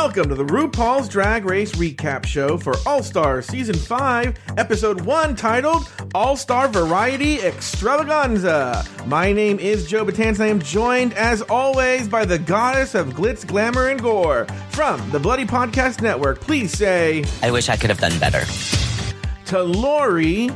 [0.00, 5.34] Welcome to the RuPaul's Drag Race recap show for All Star Season 5, Episode 1,
[5.34, 8.84] titled All Star Variety Extravaganza.
[9.06, 13.08] My name is Joe Betance, and I am joined, as always, by the goddess of
[13.08, 14.46] glitz, glamour, and gore.
[14.70, 18.44] From the Bloody Podcast Network, please say I wish I could have done better.
[19.46, 20.48] to Lauri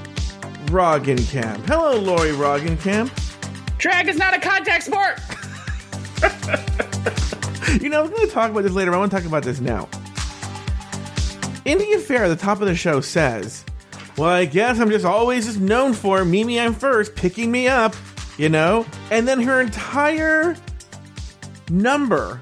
[0.66, 1.66] Roggenkamp.
[1.66, 3.10] Hello, Lauri Roggenkamp.
[3.76, 5.20] Drag is not a contact sport.
[7.80, 8.90] You know, I was going to talk about this later.
[8.90, 9.88] but I want to talk about this now.
[11.64, 13.64] India Ferrah at the top of the show says,
[14.18, 17.94] Well, I guess I'm just always just known for Mimi Imfurst picking me up,
[18.36, 18.84] you know?
[19.10, 20.56] And then her entire
[21.70, 22.40] number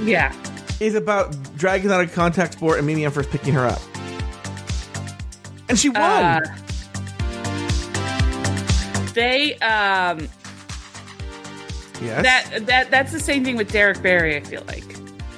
[0.00, 0.32] Yeah.
[0.80, 3.80] is about dragging out a contact sport and Mimi Imfurst picking her up.
[5.68, 6.00] And she won.
[6.02, 6.40] Uh,
[9.14, 10.28] they um
[12.00, 12.22] yes.
[12.22, 14.96] that that that's the same thing with Derrick Barry, I feel like.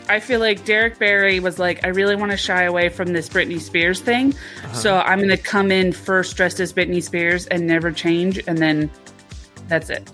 [0.08, 3.28] I feel like Derrick Barry was like, I really want to shy away from this
[3.28, 4.34] Britney Spears thing.
[4.62, 4.72] Uh-huh.
[4.74, 8.88] So I'm gonna come in first dressed as Britney Spears and never change and then
[9.68, 10.08] that's it.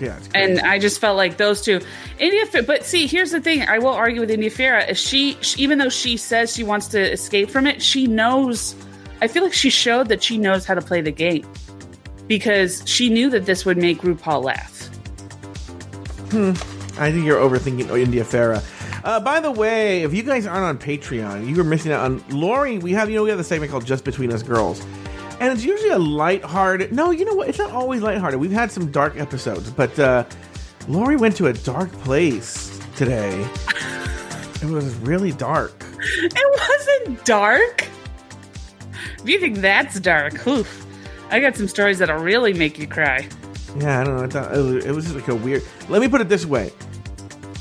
[0.00, 0.18] yeah.
[0.34, 1.80] And I just felt like those two,
[2.18, 2.44] India.
[2.62, 4.84] But see, here's the thing: I will argue with India Ferrah.
[4.86, 8.74] Is she, she, even though she says she wants to escape from it, she knows.
[9.22, 11.46] I feel like she showed that she knows how to play the game
[12.26, 14.89] because she knew that this would make RuPaul laugh.
[16.32, 18.62] I think you're overthinking India Ferrah.
[19.02, 22.22] Uh, by the way, if you guys aren't on Patreon, you are missing out on
[22.28, 22.78] Lauri.
[22.78, 24.84] We have, you know, we have the segment called Just Between Us Girls.
[25.40, 26.92] And it's usually a lighthearted.
[26.92, 27.48] No, you know what?
[27.48, 28.38] It's not always lighthearted.
[28.38, 30.24] We've had some dark episodes, but uh,
[30.86, 33.48] Lauri went to a dark place today.
[34.62, 35.72] It was really dark.
[35.98, 37.88] It wasn't dark.
[39.18, 40.86] If you think that's dark, oof.
[41.30, 43.26] I got some stories that'll really make you cry.
[43.76, 44.24] Yeah, I don't know.
[44.24, 45.62] It's not, it, was, it was just like a weird.
[45.88, 46.72] Let me put it this way: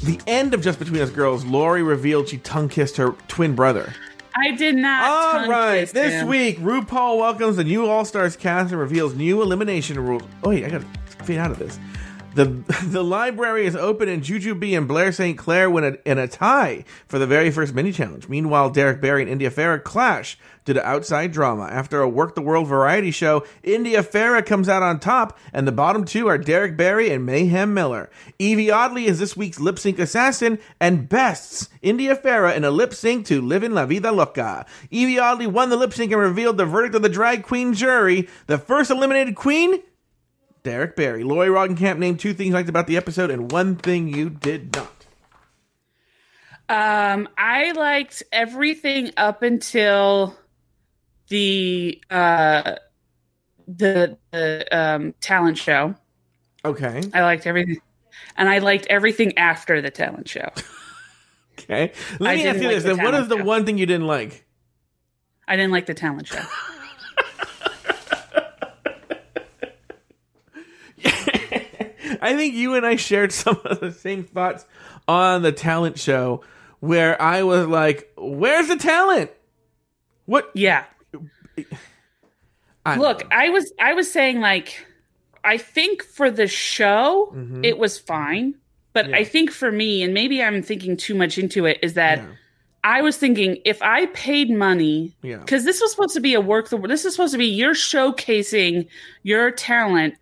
[0.03, 3.93] the end of Just Between Us Girls, Lauri revealed she tongue kissed her twin brother.
[4.35, 5.09] I did not.
[5.09, 6.27] All right, this him.
[6.27, 10.23] week RuPaul welcomes the new All Stars cast and reveals new elimination rules.
[10.43, 10.85] Oh wait, I gotta
[11.23, 11.79] fade out of this.
[12.35, 12.45] The
[12.85, 15.37] the library is open and Jujubee and Blair St.
[15.37, 18.29] Clair win a, in a tie for the very first mini challenge.
[18.29, 21.63] Meanwhile, Derrick Barry and India Ferrah clash due to outside drama.
[21.63, 25.71] After a Work the World variety show, India Ferrah comes out on top, and the
[25.71, 28.11] bottom two are Derrick Barry and Mayhem Miller.
[28.39, 32.93] Yvie Oddly is this week's lip sync assassin and bests India Ferrah in a lip
[32.93, 34.67] sync to Livin' La Vida Loca.
[34.91, 38.29] Yvie Oddly won the lip sync and revealed the verdict of the drag queen jury.
[38.45, 39.81] The first eliminated queen
[40.63, 41.23] Derrick Barry.
[41.23, 44.75] Lauri Roggenkamp named two things you liked about the episode and one thing you did
[44.75, 44.99] not.
[46.69, 50.37] Um, I liked everything up until
[51.29, 52.75] the uh
[53.67, 55.95] the the um talent show.
[56.63, 57.01] Okay.
[57.13, 57.81] I liked everything,
[58.37, 60.49] and I liked everything after the talent show.
[61.59, 61.93] Okay.
[62.19, 63.03] Let I me ask you like this the then.
[63.03, 63.43] What is the show.
[63.43, 64.45] one thing you didn't like?
[65.47, 66.41] I didn't like the talent show.
[72.21, 74.65] I think you and I shared some of the same thoughts
[75.07, 76.43] on the talent show
[76.79, 79.31] where I was like, where's the talent?
[80.25, 80.49] What?
[80.53, 80.85] Yeah.
[82.85, 83.27] I Look, know.
[83.31, 84.85] I was I was saying like
[85.43, 88.55] I think for the show it was fine,
[88.93, 89.13] but Mm-hmm.
[89.13, 89.19] Yeah.
[89.19, 92.25] I think for me and maybe I'm thinking too much into it is that Yeah.
[92.83, 95.37] I was thinking if I paid money Yeah.
[95.37, 97.73] because this was supposed to be a work the this is supposed to be you're
[97.73, 98.87] showcasing
[99.23, 100.15] your talent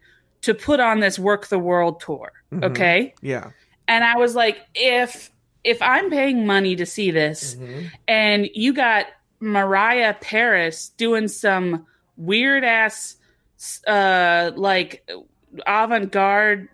[0.47, 2.63] to put on this work the world tour, Mm-hmm.
[2.65, 3.13] okay?
[3.21, 3.51] Yeah.
[3.87, 5.31] And I was like if
[5.63, 7.85] if I'm paying money to see this Mm-hmm.
[8.07, 9.05] and you got
[9.39, 11.85] Mariah Paris doing some
[12.17, 13.15] weird ass
[13.87, 15.07] uh like
[15.65, 16.67] avant-garde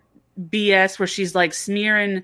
[0.50, 2.22] BS where she's like smearing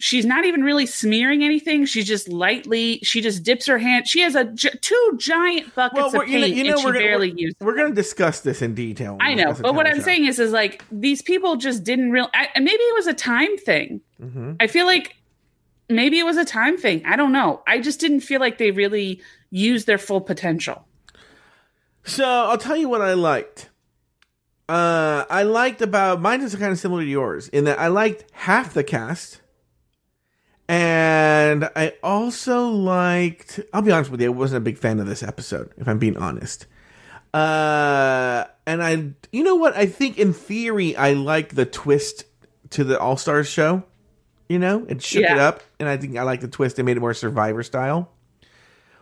[0.00, 4.20] she's not even really smearing anything she's just lightly she just dips her hand she
[4.20, 6.98] has a two giant buckets we're- of you know- paint you know, and she gonna-
[6.98, 9.16] barely uses We're going to discuss this in detail.
[9.20, 12.28] I know, but what I'm saying is, is like these people just didn't real.
[12.34, 14.00] I, maybe it was a time thing.
[14.20, 14.56] Mhm.
[14.58, 15.16] I feel like
[15.88, 17.02] maybe it was a time thing.
[17.04, 17.62] I don't know.
[17.66, 19.20] I just didn't feel like they really
[19.50, 20.86] used their full potential.
[22.04, 23.68] So I'll tell you what I liked.
[24.68, 28.24] Uh, I liked about mine is kind of similar to yours in that I liked
[28.32, 29.40] half the cast,
[30.70, 33.58] and I also liked.
[33.72, 35.98] I'll be honest with you, I wasn't a big fan of this episode, if I'm
[35.98, 36.66] being honest.
[37.34, 39.76] Uh, and I, you know what?
[39.76, 42.24] I think in theory, I like the twist
[42.70, 43.82] to the All Stars show.
[44.48, 46.76] You know, it shook it up, and I think I like the twist.
[46.76, 48.10] They made it more Survivor style.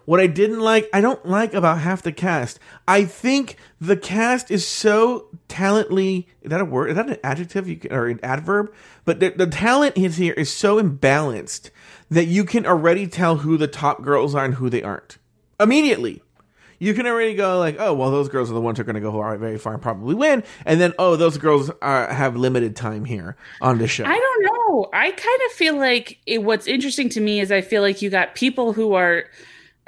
[0.09, 2.59] What I didn't like, I don't like about half the cast.
[2.89, 6.27] I think the cast is so talently.
[6.41, 6.89] Is that a word?
[6.89, 8.73] Is that an adjective can, or an adverb?
[9.05, 11.69] But the, the talent is here is so imbalanced
[12.09, 15.19] that you can already tell who the top girls are and who they aren't
[15.61, 16.23] immediately.
[16.79, 18.95] You can already go like, oh, well, those girls are the ones who are going
[18.95, 22.77] to go very far and probably win, and then oh, those girls are, have limited
[22.77, 24.07] time here on the show.
[24.07, 24.89] I don't know.
[24.91, 28.09] I kind of feel like it, what's interesting to me is I feel like you
[28.09, 29.27] got people who are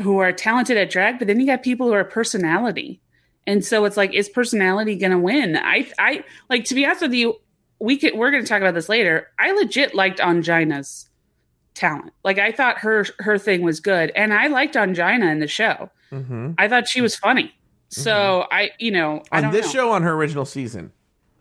[0.00, 3.00] who are talented at drag, but then you got people who are personality,
[3.46, 5.56] and so it's like, is personality going to win?
[5.56, 7.36] I, I like to be honest with you.
[7.82, 9.28] We could, we're going to talk about this later.
[9.38, 11.08] I legit liked Ongina's
[11.74, 12.12] talent.
[12.24, 15.90] Like I thought her her thing was good, and I liked Ongina in the show.
[16.12, 16.52] Mm-hmm.
[16.58, 17.54] I thought she was funny.
[17.88, 18.54] So mm-hmm.
[18.54, 19.72] I, you know, I on this know.
[19.72, 20.92] show on her original season.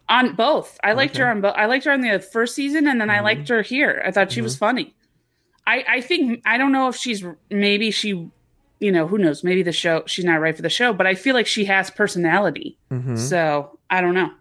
[0.07, 1.23] On both, I liked okay.
[1.23, 1.53] her on both.
[1.55, 3.17] I liked her on the first season, and then mm-hmm.
[3.17, 4.01] I liked her here.
[4.05, 4.65] I thought she was mm-hmm.
[4.65, 4.95] funny.
[5.67, 8.27] I, I think I don't know if she's maybe she,
[8.79, 9.43] you know, who knows?
[9.43, 11.89] Maybe the show she's not right for the show, but I feel like she has
[11.89, 12.77] personality.
[12.91, 13.17] Mm-hmm.
[13.17, 14.31] So I don't know.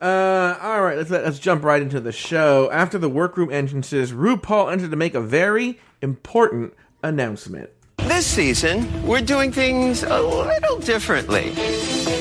[0.00, 2.70] Uh, all right, let's let's jump right into the show.
[2.70, 7.70] After the workroom entrances, RuPaul entered to make a very important announcement.
[7.96, 11.52] This season, we're doing things a little differently.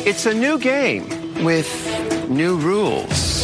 [0.06, 3.37] It's a new game with new rules.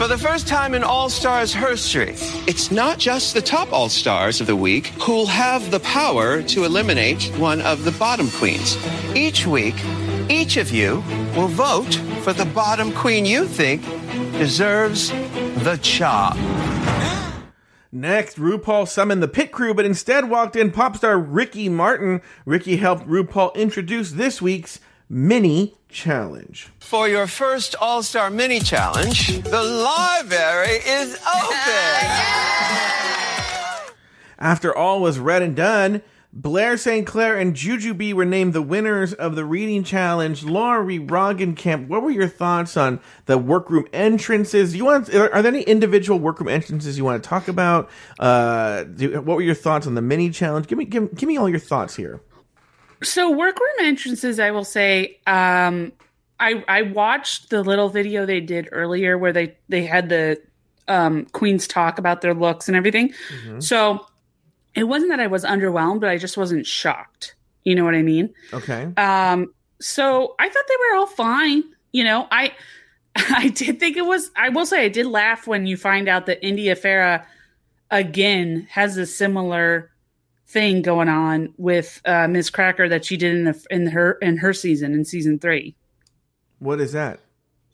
[0.00, 2.14] For the first time in All Stars history,
[2.46, 6.64] it's not just the top All Stars of the week who'll have the power to
[6.64, 8.78] eliminate one of the bottom queens.
[9.14, 9.74] Each week,
[10.30, 11.04] each of you
[11.36, 13.84] will vote for the bottom queen you think
[14.38, 16.38] deserves the chop.
[17.92, 22.22] Next, RuPaul summoned the pit crew, but instead walked in pop star Ricky Martin.
[22.46, 24.80] Ricky helped RuPaul introduce this week's
[25.10, 26.68] mini challenge.
[26.78, 31.56] For your first All Star mini challenge, the library is open.
[34.38, 36.02] After all was read and done,
[36.32, 37.04] Blair St.
[37.06, 40.44] Clair and Jujubee were named the winners of the reading challenge.
[40.44, 44.70] Lauri Roggenkamp, what were your thoughts on the workroom entrances?
[44.70, 45.12] Do you want?
[45.12, 47.90] Are, are there any individual workroom entrances you want to talk about?
[48.20, 50.68] Uh, do, what were your thoughts on the mini challenge?
[50.68, 52.20] Give me, give, give me all your thoughts here.
[53.02, 55.92] So workroom entrances, I will say, um,
[56.38, 60.40] I I watched the little video they did earlier where they they had the
[60.88, 63.10] um, queens talk about their looks and everything.
[63.10, 63.60] Mm-hmm.
[63.60, 64.06] So
[64.74, 67.34] it wasn't that I was underwhelmed, but I just wasn't shocked.
[67.64, 68.32] You know what I mean?
[68.52, 68.90] Okay.
[68.96, 71.62] Um, so I thought they were all fine.
[71.92, 72.52] You know, I
[73.16, 76.26] I did think it was I will say I did laugh when you find out
[76.26, 77.26] that India Ferrah
[77.90, 79.89] again has a similar
[80.50, 84.36] thing going on with uh, Miz Cracker that she did in the in her in
[84.38, 85.76] her season in season three.
[86.58, 87.20] What is that?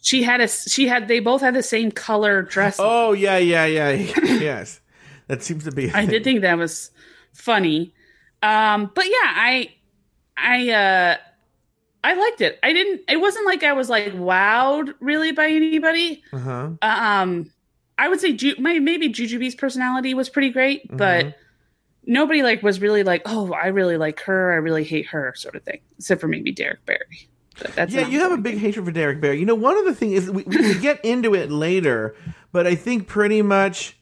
[0.00, 2.76] She had a she had they both had the same color dress.
[2.78, 3.90] Oh yeah yeah yeah
[4.22, 4.80] yes.
[5.28, 5.90] That seems to be.
[5.90, 6.90] I did think that was
[7.32, 7.92] funny,
[8.42, 9.74] um, but yeah, I,
[10.36, 11.16] I, uh,
[12.04, 12.58] I liked it.
[12.62, 13.02] I didn't.
[13.08, 16.22] It wasn't like I was like wowed really by anybody.
[16.32, 16.70] Uh-huh.
[16.80, 17.50] Um,
[17.98, 20.96] I would say Ju- my, maybe Jujubee's personality was pretty great, mm-hmm.
[22.06, 24.52] But nobody like was really like, oh, I really like her.
[24.52, 25.80] I really hate her, sort of thing.
[25.98, 27.28] Except for maybe Derrick Barry.
[27.88, 29.38] yeah, you have a big hatred for Derrick Barry.
[29.38, 32.14] You know, one of the things is we, we get into it later,
[32.52, 33.96] but I think pretty much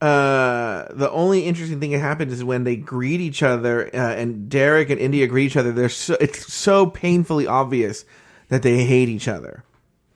[0.00, 4.50] uh, the only interesting thing that happened is when they greet each other, uh, and
[4.50, 5.72] Derrick and India greet each other.
[5.72, 8.04] They're so, it's so painfully obvious
[8.48, 9.64] that they hate each other,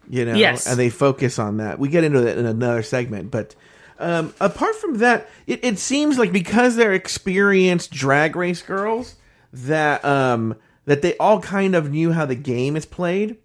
[0.08, 0.34] you know.
[0.34, 0.66] Yes.
[0.66, 1.78] and they focus on that.
[1.78, 3.54] We get into that in another segment, but
[3.98, 9.16] um, apart from that, it, it seems like because they're experienced drag race girls,
[9.52, 13.36] that um, that they all kind of knew how the game is played,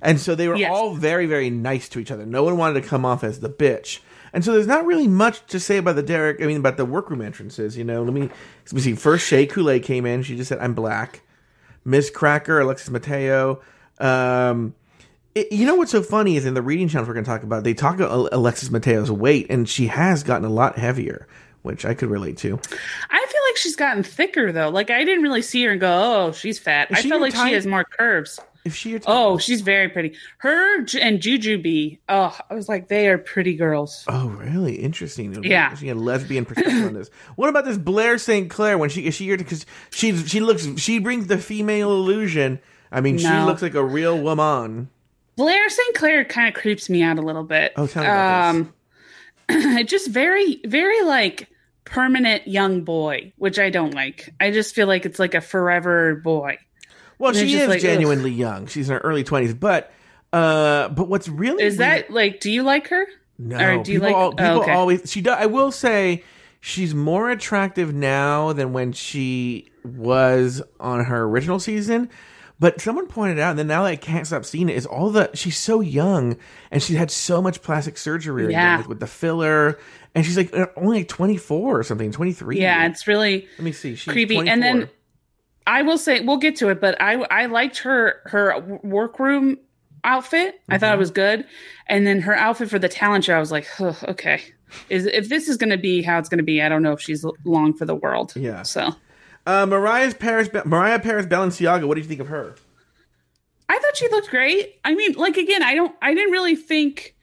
[0.00, 0.70] and so they were yes.
[0.72, 2.26] all very very nice to each other.
[2.26, 4.00] No one wanted to come off as the bitch.
[4.32, 6.40] And so there's not really much to say about the Derrick.
[6.40, 7.76] I mean, about the workroom entrances.
[7.76, 8.94] You know, let me let me see.
[8.94, 10.22] First, Shea Coulee came in.
[10.22, 11.22] She just said, "I'm black."
[11.84, 13.60] Miz Cracker, Alexis Mateo.
[13.98, 14.74] Um,
[15.34, 17.42] it, you know what's so funny is in the reading challenge we're going to talk
[17.42, 17.64] about.
[17.64, 21.28] They talk about Alexis Mateo's weight, and she has gotten a lot heavier,
[21.62, 22.58] which I could relate to.
[23.10, 24.70] I feel like she's gotten thicker though.
[24.70, 27.34] Like I didn't really see her and go, "Oh, she's fat." Is I felt like
[27.34, 27.48] type?
[27.48, 28.40] she has more curves.
[28.64, 30.16] If she oh, she's very pretty.
[30.38, 31.98] Her and Jujubee.
[32.10, 34.04] Oh, I was like, they are pretty girls.
[34.06, 34.74] Oh, really?
[34.74, 35.42] Interesting.
[35.42, 37.08] Yeah, she had lesbian perspective on this.
[37.36, 38.50] What about this Blair St.
[38.50, 38.76] Clair?
[38.76, 42.60] When she is she here because she she looks she brings the female illusion.
[42.92, 43.22] I mean, no.
[43.22, 44.90] she looks like a real woman.
[45.36, 45.96] Blair St.
[45.96, 47.72] Clair kind of creeps me out a little bit.
[47.76, 48.74] Oh, tell me about um,
[49.48, 49.84] this.
[49.86, 51.48] just very, very like
[51.84, 54.32] permanent young boy, which I don't like.
[54.40, 56.58] I just feel like it's like a forever boy.
[57.18, 58.38] Well, she is like, genuinely ugh.
[58.38, 58.66] young.
[58.66, 59.92] She's in her early twenties, but
[60.32, 62.40] uh, but what's really is weird, that like?
[62.40, 63.06] Do you like her?
[63.38, 64.14] No, or do you like?
[64.14, 64.72] All, people oh, okay.
[64.72, 65.36] always she does.
[65.38, 66.24] I will say
[66.60, 72.08] she's more attractive now than when she was on her original season.
[72.60, 75.08] But someone pointed out, and then now that I can't stop seeing it, is all
[75.10, 76.36] the she's so young
[76.70, 78.76] and she had so much plastic surgery Yeah.
[78.76, 79.78] like with the filler,
[80.14, 82.60] and she's like uh, only like twenty four or something, twenty three.
[82.60, 84.46] Yeah, it's really let me see, she's creepy.
[84.46, 84.90] And then
[85.66, 89.56] I will say we'll get to it, but I I liked her her workroom
[90.04, 90.60] outfit.
[90.68, 90.80] I Mm-hmm.
[90.80, 91.46] thought it was good,
[91.86, 93.34] and then her outfit for the talent show.
[93.36, 94.42] I was like, "Huh, okay,
[94.90, 96.92] is if this is going to be how it's going to be, I don't know
[96.92, 98.34] if she's long for the world.
[98.36, 98.62] Yeah.
[98.64, 98.94] So
[99.50, 101.86] uh, Mariah's Paris, Mariah Paris Balenciaga.
[101.86, 102.54] What do you think of her?
[103.68, 104.78] I thought she looked great.
[104.84, 107.16] I mean, like again, I don't, I didn't really think,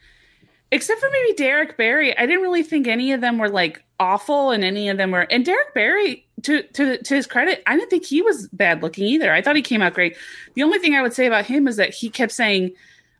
[0.71, 4.51] except for maybe Derrick Barry, I didn't really think any of them were like awful,
[4.51, 5.21] and any of them were.
[5.21, 9.05] And Derrick Barry, to to to his credit, I didn't think he was bad looking
[9.05, 9.31] either.
[9.33, 10.17] I thought he came out great.
[10.55, 12.73] The only thing I would say about him is that he kept saying,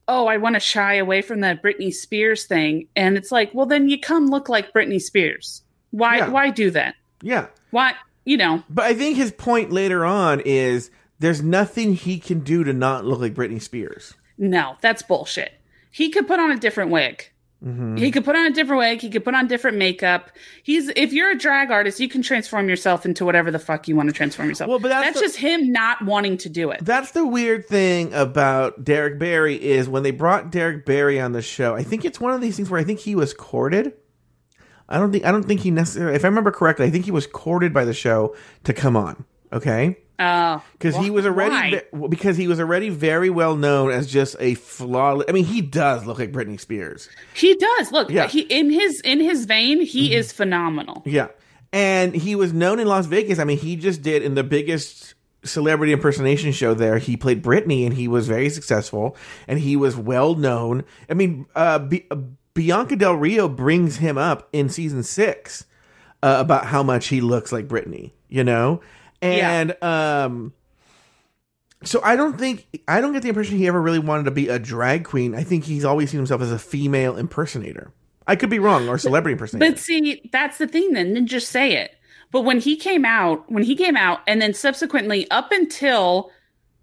[0.08, 3.66] "Oh, I want to shy away from that Britney Spears thing," and it's like, well,
[3.66, 5.64] then you come look like Britney Spears.
[5.92, 6.18] Why?
[6.18, 6.30] Yeah.
[6.30, 6.96] Why do that?
[7.22, 7.94] Yeah, Why?
[8.28, 12.66] You know, but I think his point later on is there's nothing he can do
[12.66, 14.16] to not look like Britney Spears.
[14.38, 15.54] No, that's bullshit.
[15.92, 17.30] He could put on a different wig.
[17.66, 17.96] Mm-hmm.
[17.96, 19.00] He could put on a different wig.
[19.00, 20.30] He could put on different makeup.
[20.62, 23.96] He's if you're a drag artist, you can transform yourself into whatever the fuck you
[23.96, 24.68] want to transform yourself.
[24.70, 26.84] Well, but that's the- just him not wanting to do it.
[26.84, 31.42] That's the weird thing about Derrick Barry is when they brought Derrick Barry on the
[31.42, 31.76] show.
[31.76, 33.94] I think it's one of these things where I think he was courted.
[34.90, 36.16] I don't think I don't think he necessarily.
[36.16, 39.26] If I remember correctly, I think he was courted by the show to come on.
[39.54, 44.08] Okay, Oh, because he was already ve- because he was already very well known as
[44.08, 45.26] just a flawless.
[45.30, 47.08] I mean, he does look like Britney Spears.
[47.34, 48.10] He does look.
[48.10, 48.28] Yeah.
[48.28, 51.02] He in his in his vein, he is phenomenal.
[51.06, 51.28] Yeah.
[51.72, 53.40] And he was known in Las Vegas.
[53.40, 55.14] I mean, he just did in the biggest
[55.44, 56.98] celebrity impersonation show there.
[56.98, 59.16] He played Britney and he was very successful
[59.48, 60.84] and he was well known.
[61.10, 62.16] I mean, uh, B- uh,
[62.58, 65.66] Bianca Del Rio brings him up in season six
[66.24, 68.82] uh, about how much he looks like Britney, you know?
[69.22, 70.54] And, um,
[71.84, 74.48] so I don't think I don't get the impression he ever really wanted to be
[74.48, 75.36] a drag queen.
[75.36, 77.92] I think he's always seen himself as a female impersonator.
[78.26, 79.72] I could be wrong, or celebrity impersonator.
[79.72, 80.94] But see, that's the thing.
[80.94, 81.92] Then, then just say it.
[82.32, 86.32] But when he came out, when he came out, and then subsequently up until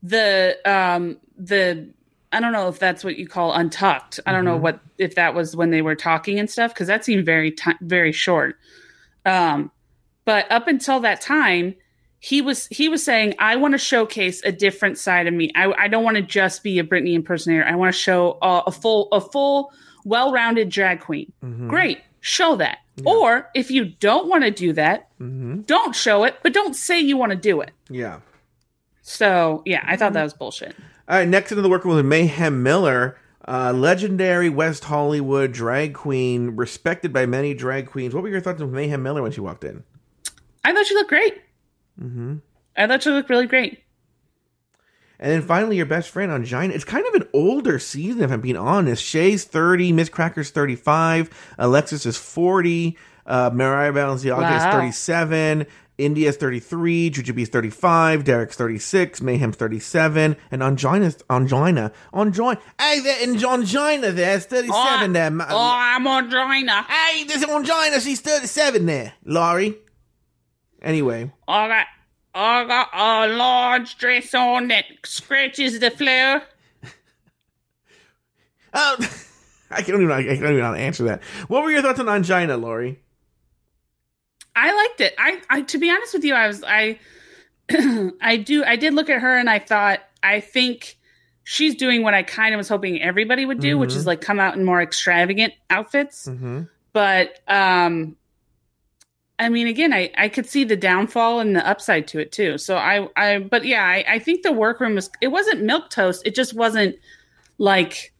[0.04, 1.92] the um the
[2.34, 4.20] I don't know if that's what you call untucked.
[4.26, 4.62] I don't know mm-hmm.
[4.62, 7.72] what if that was when they were talking and stuff because that seemed very ti
[7.80, 8.56] very short.
[9.24, 9.70] Um,
[10.24, 11.74] but up until that time,
[12.18, 15.52] he was he was saying, "I want to showcase a different side of me.
[15.54, 17.64] I, I don't want to just be a Britney impersonator.
[17.64, 19.72] I want to show a, a full a full
[20.04, 21.32] well-rounded drag queen.
[21.42, 21.68] Mm-hmm.
[21.68, 22.78] Great, show that.
[23.04, 25.62] Or if you don't want to do that, mm-hmm.
[25.62, 27.72] don't show it, but don't say you want to do it.
[27.88, 28.20] yeah.
[29.02, 30.74] So yeah, I thought that was bullshit.
[31.06, 36.56] All right, next into the workroom was Mayhem Miller, uh, legendary West Hollywood drag queen,
[36.56, 38.14] respected by many drag queens.
[38.14, 39.84] What were your thoughts on Mayhem Miller when she walked in?
[40.64, 41.42] I thought she looked great.
[42.00, 42.36] Mm-hmm.
[42.76, 43.84] I thought she looked really great.
[45.18, 46.70] And then finally, your best friend Ongina.
[46.70, 49.02] It's kind of an older season, if I'm being honest.
[49.02, 52.96] Shay's 30, Miz Cracker's 35, Alexis is 40,
[53.26, 61.22] uh, Mariah Balenciaga is 37, India's 33, Jujubee's 35, Derrick's 36, Mayhem's 37, and Angina's,
[61.30, 65.30] Angina, Angina, hey, there, in Angina there's 37 there.
[65.30, 66.82] ma- Oh, I'm Joanna.
[66.82, 69.78] Hey, there's Angina, she's 37 there, Lauri.
[70.82, 71.86] Anyway, I got,
[72.34, 76.42] I got a large dress on that scratches the floor.
[78.74, 78.96] oh,
[79.70, 81.22] I can't even, I can't even know how to answer that.
[81.48, 83.00] What were your thoughts on Angina, Lauri?
[84.56, 85.14] I liked it.
[85.18, 86.98] I, I to be honest with you, I was I
[88.20, 90.98] I do I did look at her and I thought I think
[91.44, 94.40] she's doing what I kind of was hoping everybody would do, which is like come
[94.40, 96.26] out in more extravagant outfits.
[96.26, 96.62] Mm-hmm.
[96.92, 98.16] But um
[99.38, 102.56] I mean again, I I could see the downfall and the upside to it too.
[102.58, 106.22] So I I but yeah, I, I think the workroom was it wasn't milk toast.
[106.24, 106.96] It just wasn't
[107.58, 108.13] like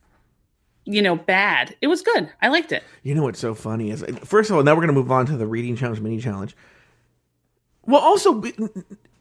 [0.85, 1.75] you know bad.
[1.81, 2.29] It was good.
[2.43, 2.83] I liked it.
[3.03, 5.27] You know what's so funny is, first of all, now we're going to move on
[5.27, 6.57] to the reading challenge, mini challenge.
[7.87, 8.33] Well, also,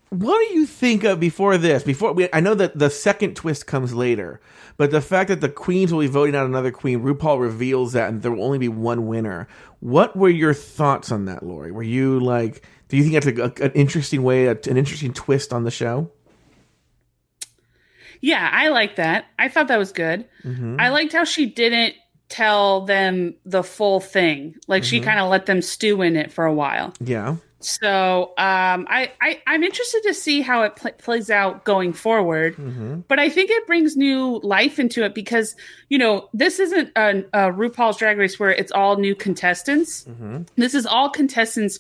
[0.10, 1.84] what do you think of before this?
[1.84, 4.40] Before we, I know that the second twist comes later,
[4.78, 8.10] but the fact that the queens will be voting out another queen, RuPaul reveals that,
[8.10, 9.48] and there will only be one winner.
[9.80, 11.72] What were your thoughts on that, Lauri?
[11.72, 15.14] Were you like, do you think that's a, a- an interesting way, a, an interesting
[15.14, 16.10] twist on the show?
[18.24, 19.26] Yeah, I like that.
[19.38, 20.26] I thought that was good.
[20.46, 20.78] Mm-hmm.
[20.80, 21.94] I liked how she didn't
[22.30, 24.56] tell them the full thing.
[24.68, 25.06] Like she Mm-hmm.
[25.10, 26.94] kind of let them stew in it for a while.
[27.02, 27.36] Yeah.
[27.60, 32.56] So um, I, I I'm interested to see how it pl- plays out going forward.
[32.56, 33.02] Mm-hmm.
[33.10, 35.56] But I think it brings new life into it because
[35.90, 40.06] you know this isn't a, a RuPaul's Drag Race where it's all new contestants.
[40.06, 40.44] Mm-hmm.
[40.56, 41.80] This is all contestants.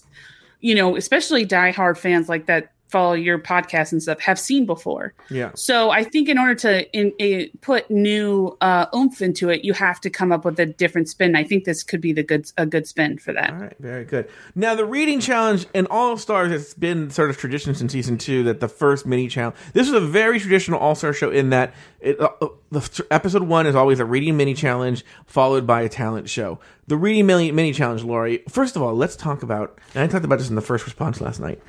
[0.60, 5.16] You know, especially diehard fans like that follow your podcast and stuff have seen before.
[5.32, 5.50] Yeah.
[5.56, 9.74] So I think in order to in, in, put new uh, oomph into it, you
[9.74, 11.36] have to come up with a different spin.
[11.36, 13.50] I think this could be the good a good spin for that.
[13.52, 14.30] All right, very good.
[14.54, 18.44] Now the reading challenge in All Stars has been sort of tradition since season two
[18.44, 19.56] that the first mini challenge.
[19.74, 23.42] This is a very traditional All Star show in that it, uh, uh, the episode
[23.42, 26.60] one is always a reading mini challenge followed by a talent show.
[26.86, 28.44] The reading mini, mini challenge, Lauri.
[28.50, 29.80] First of all, let's talk about.
[29.96, 31.60] And I talked about this in the first response last night.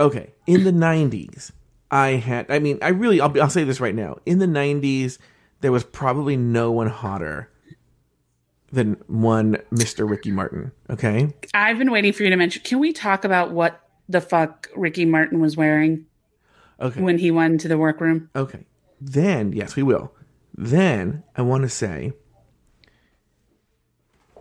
[0.00, 1.52] Okay, in the '90s,
[1.90, 2.50] I had.
[2.50, 3.20] I mean, I really.
[3.20, 4.16] I'll, I'll say this right now.
[4.26, 5.18] In the '90s,
[5.60, 7.50] there was probably no one hotter
[8.72, 10.08] than one Mr.
[10.08, 10.72] Ricky Martin.
[10.88, 11.34] Okay.
[11.54, 12.62] I've been waiting for you to mention.
[12.62, 16.06] Can we talk about what the fuck Ricky Martin was wearing
[16.80, 17.00] Okay.
[17.00, 18.30] when he went into the workroom?
[18.34, 18.64] Okay.
[19.00, 20.12] Then, yes, we will.
[20.56, 22.12] Then I want to say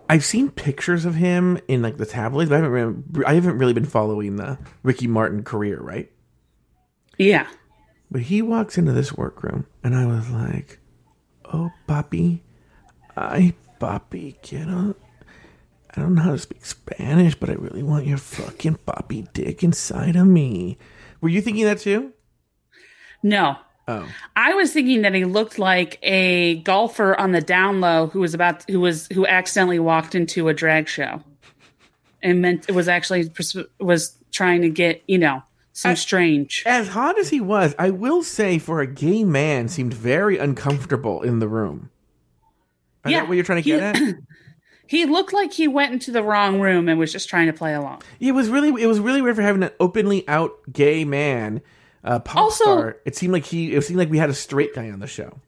[0.10, 3.60] I've seen pictures of him in like the tabloids, but I haven't really, I haven't
[3.60, 6.12] really been following the Ricky Martin career, right?
[7.20, 7.48] Yeah.
[8.10, 10.80] But he walks into this workroom and I was like,
[11.46, 12.42] "Oh, Papi,
[13.16, 14.98] I Papi, get up."
[15.96, 19.64] I don't know how to speak Spanish, but I really want your fucking Papi dick
[19.64, 20.80] inside of me.
[21.22, 22.14] Were you thinking that too?
[23.22, 23.58] No.
[23.90, 24.08] Oh.
[24.36, 28.34] I was thinking that he looked like a golfer on the down low who was
[28.34, 31.24] about who was who accidentally walked into a drag show
[32.22, 33.32] and meant it was actually
[33.80, 35.42] was trying to get you know
[35.74, 36.64] some I- strange.
[36.66, 41.22] As hot as he was, I will say for a gay man seemed very uncomfortable
[41.24, 41.90] in the room.
[43.06, 44.16] Is Yeah, that what you're trying to he- get at?
[44.88, 47.76] He looked like he went into the wrong room and was just trying to play
[47.76, 48.02] along.
[48.20, 51.62] it was really it was really weird for having an openly out gay man
[52.04, 52.98] uh, pop Also- star.
[53.06, 55.40] It seemed like he it seemed like we had a straight guy on the show.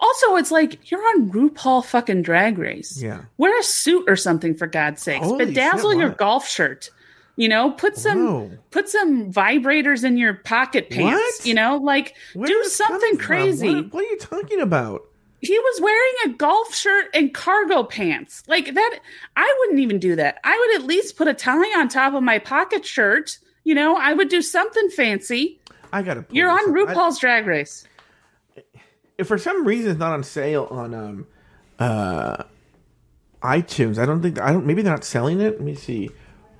[0.00, 3.00] Also, it's like you're on RuPaul fucking Drag Race.
[3.00, 3.22] Yeah.
[3.38, 5.24] Wear a suit or something for God's sakes.
[5.24, 6.18] Holy Bedazzle shit, your what?
[6.18, 6.90] golf shirt.
[7.36, 8.50] You know, put some Whoa.
[8.70, 11.38] put some vibrators in your pocket pants.
[11.38, 11.46] What?
[11.46, 13.74] You know, like Where do is this coming something crazy.
[13.74, 15.02] What, what are you talking about?
[15.40, 18.42] He was wearing a golf shirt and cargo pants.
[18.46, 18.98] Like that
[19.36, 20.38] I wouldn't even do that.
[20.44, 23.38] I would at least put a tie on top of my pocket shirt.
[23.64, 25.60] You know, I would do something fancy.
[25.94, 26.24] I gotta.
[26.30, 26.88] You're on up.
[26.88, 27.86] I- RuPaul's Drag Race.
[29.16, 31.26] if for some reason it's not on sale on um
[31.78, 32.42] uh
[33.42, 33.98] iTunes.
[33.98, 35.52] I don't think I don't maybe they're not selling it.
[35.54, 36.10] Let me see.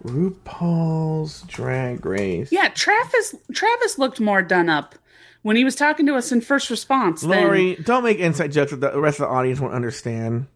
[0.04, 2.52] RuPaul's Drag Race.
[2.52, 4.94] Yeah, Travis Travis looked more done up
[5.42, 7.20] when he was talking to us in first response.
[7.22, 10.46] than- Lauri, don't make inside jokes that the rest of the audience won't understand.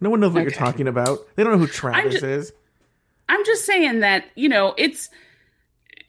[0.00, 1.18] No one knows what you're talking about.
[1.36, 2.52] They don't know who Travis ju- is.
[3.28, 5.08] I'm just saying that you know it's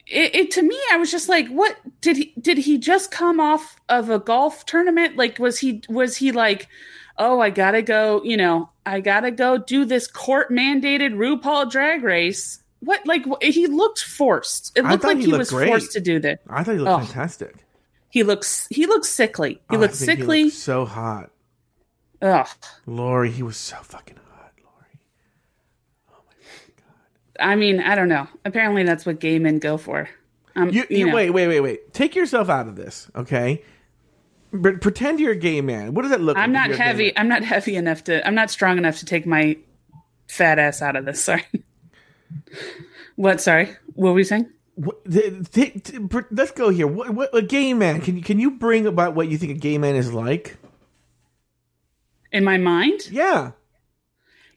[0.06, 0.78] it, it to me.
[0.92, 4.66] I was just like, what did he did he just come off of a golf
[4.66, 5.16] tournament?
[5.16, 6.68] Like, was he was he like,
[7.18, 12.02] oh, I gotta go, you know, I gotta go do this court mandated RuPaul Drag
[12.02, 12.62] Race.
[12.80, 14.76] What like he looked forced.
[14.76, 15.68] It looked like he he, looked was great.
[15.68, 16.40] forced to do that.
[16.48, 17.06] I thought he looked Oh.
[17.06, 17.54] fantastic.
[18.10, 19.60] He looks he looks sickly.
[19.70, 20.44] He Oh, looks sickly.
[20.44, 21.30] looked so hot.
[22.20, 22.46] Ugh.
[22.86, 25.00] Lauri, he was so fucking hot, Lauri.
[27.40, 28.28] I mean, I don't know.
[28.44, 30.08] Apparently, that's what gay men go for.
[30.54, 31.92] Um, You, you you, wait, wait, wait, wait.
[31.94, 33.62] Take yourself out of this, okay?
[34.52, 35.94] But pretend you're a gay man.
[35.94, 36.44] What does that look like?
[36.44, 37.18] I'm if not you're a gay heavy.
[37.18, 38.26] I'm not heavy enough to.
[38.26, 39.56] I'm not strong enough to take my
[40.28, 41.24] fat ass out of this.
[41.24, 41.44] Sorry.
[43.16, 43.40] what?
[43.40, 43.74] Sorry.
[43.94, 44.50] What were you saying?
[44.74, 46.86] What- th- th- th- pr- let's go here.
[46.86, 48.00] What, what a gay man?
[48.02, 50.56] Can you can you bring about what you think a gay man is like?
[52.30, 53.52] In my mind, Yeah.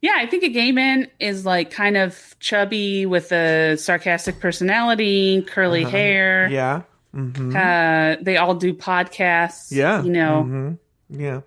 [0.05, 5.41] Yeah, I think a gay man is like kind of chubby with a sarcastic personality,
[5.41, 6.45] curly hair.
[6.45, 6.53] Uh-huh.
[6.53, 6.81] Yeah.
[7.11, 9.71] hmm Uh, they all do podcasts.
[9.71, 10.03] Yeah.
[10.03, 10.43] You know.
[10.43, 10.71] hmm
[11.09, 11.41] Yeah.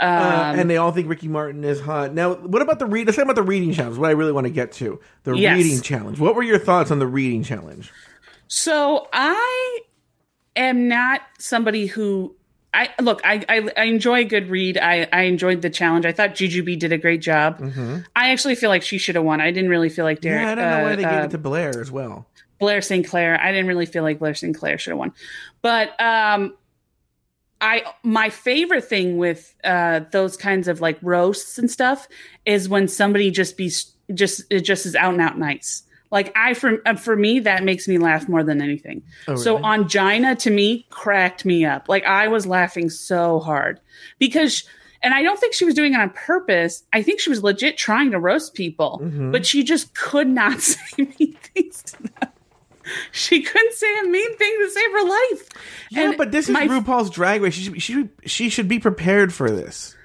[0.00, 2.12] Um, Uh, and they all think Ricky Martin is hot.
[2.12, 3.06] Now, what about the read?
[3.06, 3.98] Let's talk about the reading challenge.
[3.98, 5.54] What I really want to get to the Yes.
[5.56, 6.18] reading challenge.
[6.18, 7.92] What were your thoughts on the reading challenge?
[8.48, 9.80] So I
[10.56, 12.34] am not somebody who
[12.74, 13.20] I look.
[13.24, 14.78] I I, I enjoy a good read.
[14.78, 16.06] I I enjoyed the challenge.
[16.06, 17.62] I thought Jujubee did a great job.
[18.16, 19.40] I actually feel like she should have won.
[19.40, 20.40] I didn't really feel like Derrick.
[20.40, 20.58] Mm-hmm.
[20.58, 22.26] yeah, I don't know why uh, they gave uh, it to Blair as well.
[22.58, 23.06] Blair St.
[23.06, 23.38] Clair.
[23.40, 24.56] I didn't really feel like Blair St.
[24.56, 25.12] Clair should have won.
[25.62, 26.56] But um
[27.60, 32.08] I my favorite thing with uh those kinds of like roasts and stuff
[32.46, 33.70] is when somebody just be
[34.14, 35.82] just it just is out and out nice.
[36.12, 39.02] Like I for uh, for me that makes me laugh more than anything.
[39.26, 39.64] Oh, So really?
[39.64, 41.88] Ongina to me cracked me up.
[41.88, 43.80] Like I was laughing so hard
[44.20, 44.62] because
[45.02, 46.84] And I don't think she was doing it on purpose.
[46.92, 49.32] I think she was legit trying to roast people, Mm-hmm.
[49.32, 50.78] but she just could not say
[51.18, 52.30] mean things to them.
[53.12, 55.48] She couldn't say a mean thing to save her life.
[55.90, 57.54] Yeah, And but this is my- RuPaul's Drag Race.
[57.54, 59.96] She should, she she should be prepared for this.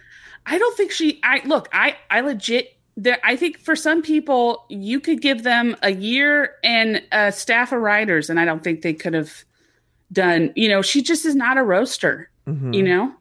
[0.46, 1.20] I don't think she.
[1.24, 1.68] I look.
[1.74, 2.77] I I legit.
[3.00, 7.72] There, I think for some people, you could give them a year and a staff
[7.72, 9.46] of writers, and I don't think they could have
[10.12, 10.52] done.
[10.56, 12.32] You know, she just is not a roaster.
[12.48, 12.74] Mm-hmm.
[12.74, 13.14] You know,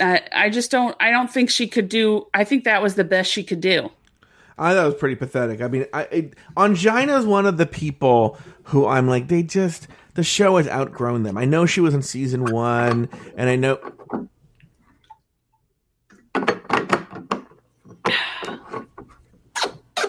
[0.00, 0.96] I I just don't.
[0.98, 2.26] I don't think she could do.
[2.34, 3.90] I think that was the best she could do.
[4.58, 5.60] I thought it was pretty pathetic.
[5.60, 9.88] I mean, I, it, Angina is one of the people who I'm like, they just
[10.14, 11.38] the show has outgrown them.
[11.38, 13.78] I know she was in season one, and I know.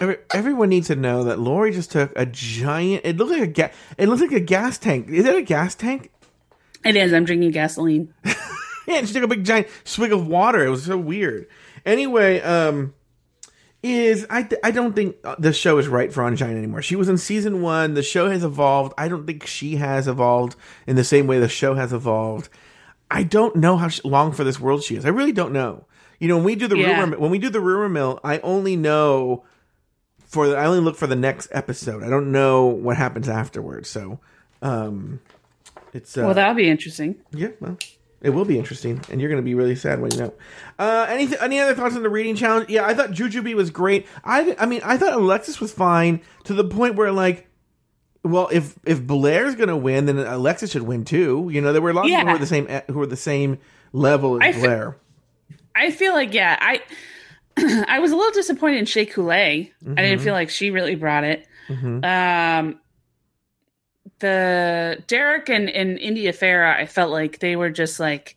[0.04, 3.02] Every, everyone needs to know that Lauri just took a giant.
[3.04, 3.74] It looked like a gas.
[3.96, 5.08] It looks like a gas tank.
[5.08, 6.10] Is that a gas tank?
[6.84, 7.12] It is.
[7.14, 8.12] I'm drinking gasoline.
[8.86, 10.62] Yeah, and she took a big giant swig of water.
[10.62, 11.46] It was so weird.
[11.86, 12.92] Anyway, um,
[13.82, 16.82] is I I don't think the show is right for Angina anymore.
[16.82, 17.94] She was in season one.
[17.94, 18.92] The show has evolved.
[18.98, 22.50] I don't think she has evolved in the same way the show has evolved.
[23.10, 25.06] I don't know how long for this world she is.
[25.06, 25.86] I really don't know.
[26.20, 27.00] You know, when we do the Yeah.
[27.00, 29.44] rumor when we do the rumor mill, I only know
[30.34, 32.02] for the, I only look for the next episode.
[32.02, 33.88] I don't know what happens afterwards.
[33.88, 34.18] So,
[34.60, 35.20] um,
[35.94, 37.16] it's uh, well, that'll be interesting.
[37.32, 37.78] yeah, well,
[38.20, 40.34] it will be interesting, and you're going to be really sad when you know.
[40.78, 41.38] Uh, anything?
[41.40, 42.68] Any other thoughts on the reading challenge?
[42.68, 44.06] Yeah, I thought Jujubee was great.
[44.24, 47.46] I, I mean, I thought Alexis was fine to the point where like,
[48.22, 51.48] well, if if Blair's going to win, then Alexis should win too.
[51.52, 53.16] You know, there were a lot of people who were the same who were the
[53.16, 53.58] same
[53.92, 54.96] level I as fe- Blair.
[55.76, 56.80] I feel like yeah, I
[57.88, 59.34] I was a little disappointed in Shea Coulee.
[59.34, 59.94] I Mm-hmm.
[59.94, 61.46] didn't feel like she really brought it.
[61.70, 62.78] Um,
[64.20, 68.36] the Derrick and, and India Farah, I felt like they were just like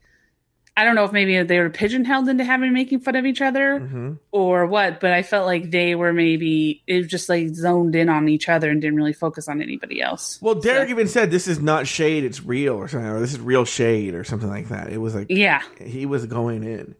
[0.75, 3.80] I don't know if maybe they were pigeonholed into having making fun of each other
[3.80, 4.13] Mm-hmm.
[4.32, 8.10] or what, but I felt like they were maybe it was just like zoned in
[8.10, 10.38] on each other and didn't really focus on anybody else.
[10.41, 13.34] Well, Derrick So- even said this is not shade; it's real, or something, or this
[13.34, 14.91] is real shade, or something like that.
[14.91, 15.63] It was like yeah.
[15.84, 16.93] he was going in.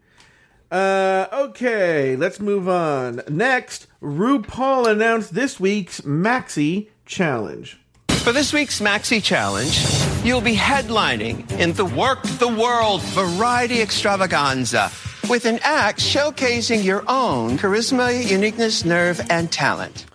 [0.72, 3.22] Uh, okay, let's move on.
[3.30, 7.80] Next, RuPaul announced this week's Maxi Challenge.
[8.10, 14.92] For this week's Maxi Challenge, you'll be headlining in the Work the World Variety Extravaganza
[15.30, 20.06] with an act showcasing your own charisma, uniqueness, nerve, and talent.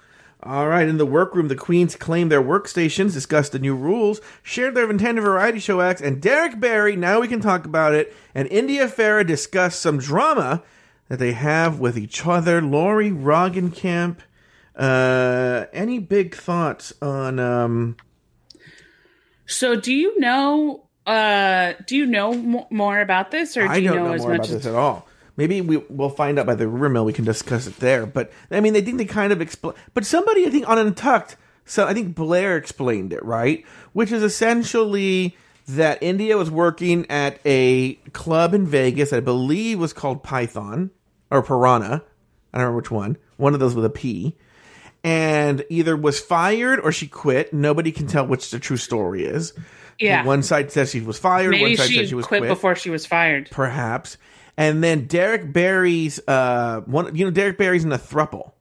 [0.45, 4.75] All right, in the workroom, the queens claimed their workstations, discussed the new rules, shared
[4.75, 8.49] their intended variety show acts, and Derrick Barry, now we can talk about it, and
[8.49, 10.65] India Ferrah discussed some drama
[11.09, 12.61] that they have with each other.
[12.61, 14.17] Lauri Roggenkamp,
[14.75, 17.97] uh, any big thoughts on, um,
[19.47, 23.77] So do you know uh do you know mo- more about this or do I
[23.77, 25.09] you know, know, as much about as this at all.
[25.37, 27.05] Maybe we we'll find out by the rumor mill.
[27.05, 28.07] We can discuss it there.
[28.07, 29.75] But I mean, they think they kind of explain.
[29.95, 34.23] But somebody, I think, on Untucked, so I think Blair explained it right, which is
[34.23, 35.37] essentially
[35.69, 39.13] that India was working at a club in Vegas.
[39.13, 40.91] I believe was called Python
[41.31, 42.03] or Piranha.
[42.53, 43.17] I don't remember which one.
[43.37, 44.37] One of those with a P.
[45.05, 47.53] And either was fired or she quit.
[47.53, 49.53] Nobody can tell which the true story is.
[49.99, 50.25] Yeah.
[50.25, 51.51] One side says she was fired.
[51.51, 53.49] maybe one side she, says she was quit, before she was fired.
[53.51, 54.17] perhaps.
[54.57, 58.53] And then Derrick Barry's uh one you know Derrick Barry's in a thruple.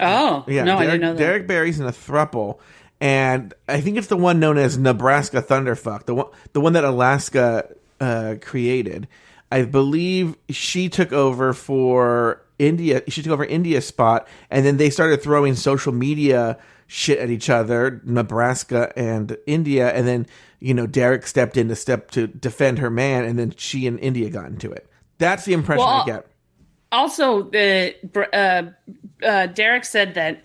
[0.00, 1.18] Oh, Yeah, no, Derrick, I didn't know that.
[1.18, 2.58] Derrick Barry's in a thruple,
[3.00, 6.84] and I think it's the one known as Nebraska Thunderfuck, the one the one that
[6.84, 7.68] Alaska
[8.00, 9.08] uh, created.
[9.50, 13.02] I believe she took over for India.
[13.08, 17.50] She took over India's spot, and then they started throwing social media shit at each
[17.50, 20.26] other, Nebraska and India, and then
[20.60, 23.98] you know Derrick stepped in to step to defend her man, and then she and
[24.00, 24.88] India got into it.
[25.18, 26.26] That's the impression I get.
[26.92, 27.94] also, the
[28.32, 30.44] uh, uh, Derrick said that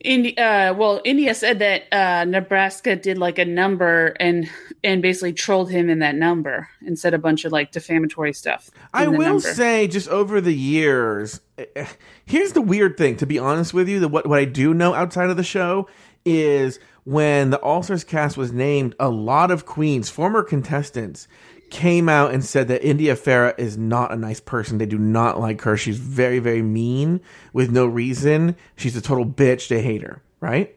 [0.00, 0.34] India.
[0.36, 4.48] Uh, well, India said that uh, Nebraska did like a number and
[4.84, 8.70] and basically trolled him in that number and said a bunch of like defamatory stuff.
[8.92, 9.40] I will number.
[9.54, 11.86] say, just over the years, eh,
[12.24, 13.16] here's the weird thing.
[13.16, 15.88] To be honest with you, that what what I do know outside of the show
[16.24, 21.26] is when the All Stars cast was named, a lot of queens, former contestants,
[21.70, 24.78] came out and said that India Ferrah is not a nice person.
[24.78, 25.76] They do not like her.
[25.76, 27.20] She's very very mean
[27.52, 28.56] with no reason.
[28.76, 29.68] She's a total bitch.
[29.68, 30.22] They hate her.
[30.40, 30.76] Right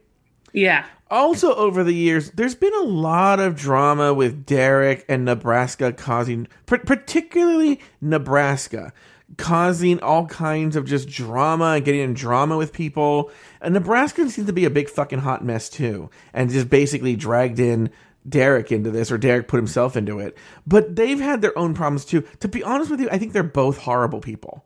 [0.53, 5.93] Yeah, also over the years there's been a lot of drama with derrick and nebraska
[5.93, 8.91] causing particularly nebraska
[9.37, 14.47] causing all kinds of just drama and getting in drama with people and nebraska seems
[14.47, 17.89] to be a big fucking hot mess too and just basically dragged in
[18.27, 20.37] Derrick into this or Derrick put himself into it.
[20.65, 22.23] But they've had their own problems too.
[22.39, 24.65] To be honest with you, I think they're both horrible people.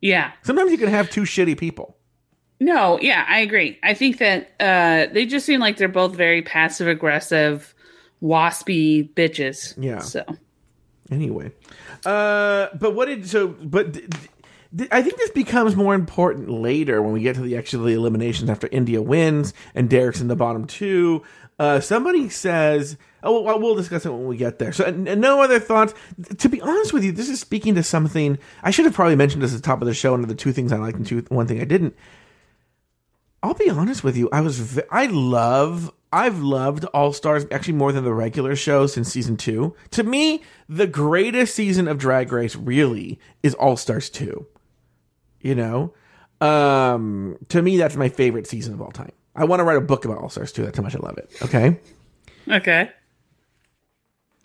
[0.00, 0.32] Yeah.
[0.42, 1.96] Sometimes you can have two shitty people.
[2.58, 3.78] No, yeah, I agree.
[3.82, 7.74] I think that uh, they just seem like they're both very passive aggressive,
[8.22, 9.74] waspy bitches.
[9.82, 10.00] Yeah.
[10.00, 10.24] So
[11.10, 11.52] Anyway,
[12.06, 13.48] uh, but what did so?
[13.48, 13.98] But
[14.92, 18.68] I think this becomes more important later when we get to the actually eliminations after
[18.70, 21.22] India wins and Derrick's in the bottom two.
[21.58, 25.42] Uh, somebody says, "Oh, well, we'll discuss it when we get there." So, and no
[25.42, 25.92] other thoughts.
[26.38, 29.42] To be honest with you, this is speaking to something I should have probably mentioned
[29.42, 30.14] this at the top of the show.
[30.14, 31.96] Under the two things I liked and two one thing I didn't.
[33.42, 34.28] I'll be honest with you.
[34.32, 38.86] I was v- I love I've loved All Stars actually more than the regular show
[38.86, 39.76] since season two.
[39.92, 44.46] To me, the greatest season of Drag Race really is All Stars two.
[45.40, 45.94] You know,
[46.40, 49.12] um, to me that's my favorite season of all time.
[49.34, 50.64] I want to write a book about All Stars two.
[50.64, 51.30] That's how much I love it.
[51.42, 51.78] Okay.
[52.48, 52.90] okay.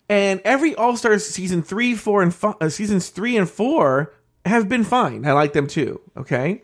[0.08, 4.68] And every All Stars season three, four, and fi- uh, seasons three and four have
[4.68, 5.26] been fine.
[5.26, 6.00] I like them too.
[6.16, 6.62] Okay.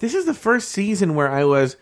[0.00, 1.76] This is the first season where I was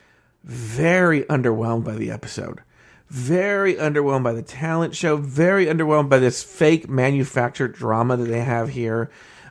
[0.49, 2.63] very underwhelmed by the episode.
[3.09, 5.17] Very underwhelmed by the talent show.
[5.17, 9.11] Very underwhelmed by this fake manufactured drama that they have here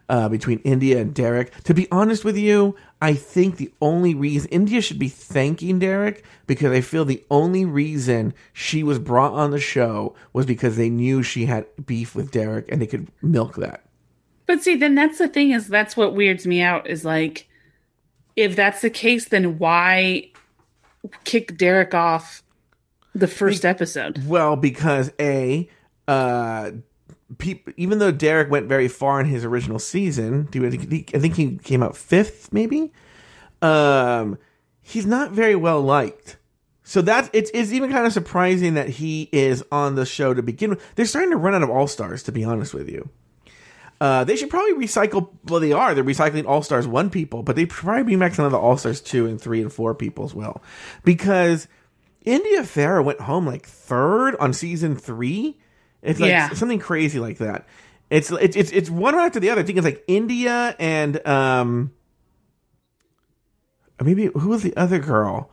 [0.10, 1.52] uh, between India and Derrick.
[1.64, 6.24] To be honest with you, I think the only reason India should be thanking Derrick
[6.48, 10.90] because I feel the only reason she was brought on the show was because they
[10.90, 13.84] knew she had beef with Derrick and they could milk that.
[14.46, 17.48] But see, then that's the thing is that's what weirds me out is like,
[18.36, 20.32] if that's the case, then why
[21.24, 22.44] kick Derrick off
[23.14, 24.26] the first episode?
[24.26, 25.70] Well, because a
[26.08, 26.72] uh,
[27.38, 31.36] peop even though Derrick went very far in his original season, do you- I think
[31.36, 32.92] he came out fifth, maybe.
[33.62, 34.38] Um,
[34.82, 36.38] he's not very well liked.
[36.84, 40.42] So that's it's it's even kind of surprising that he is on the show to
[40.42, 40.96] begin with.
[40.96, 43.10] They're starting to run out of all stars, to be honest with you.
[44.00, 45.30] Uh, they should probably recycle.
[45.46, 45.96] Well, they are.
[45.96, 48.78] They're recycling All Stars one people, but they probably bring back some of the All
[48.78, 50.62] Stars two and three and four people as well,
[51.04, 51.68] because
[52.24, 55.58] India Ferrah went home like third on season three.
[56.04, 56.50] It's like Yeah.
[56.54, 57.66] something crazy like that.
[58.12, 59.62] It's it's it's it's one right after the other.
[59.62, 61.92] I think it's like India and um,
[64.02, 65.50] maybe who was the other girl?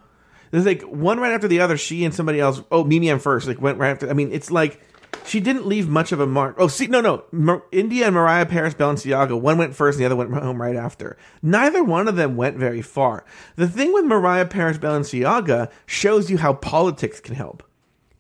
[0.51, 1.77] There's like one right after the other.
[1.77, 2.61] She and somebody else.
[2.71, 4.09] Oh, Mimi Imfurst like went right after.
[4.09, 4.81] I mean, it's like
[5.27, 6.57] she didn't leave much of a mark.
[6.59, 7.25] Oh, see, no, no.
[7.33, 9.39] Mar- India and Mariah Paris Balenciaga.
[9.41, 11.17] One went first, and the other went home right after.
[11.43, 13.25] Neither one of them went very far.
[13.57, 17.63] The thing with Mariah Paris Balenciaga shows you how politics can help.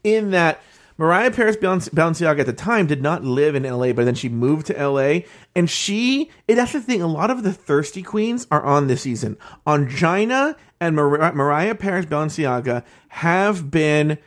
[0.02, 0.60] In that
[0.96, 4.28] Mariah Paris Balenci- Balenciaga at the time did not live in LA, but then she
[4.28, 5.20] moved to LA,
[5.54, 6.30] and she.
[6.48, 7.02] And that's the thing.
[7.02, 9.36] A lot of the thirsty queens are on this season.
[9.66, 14.18] Ongina and Mar- Mariah Paris Balenciaga have been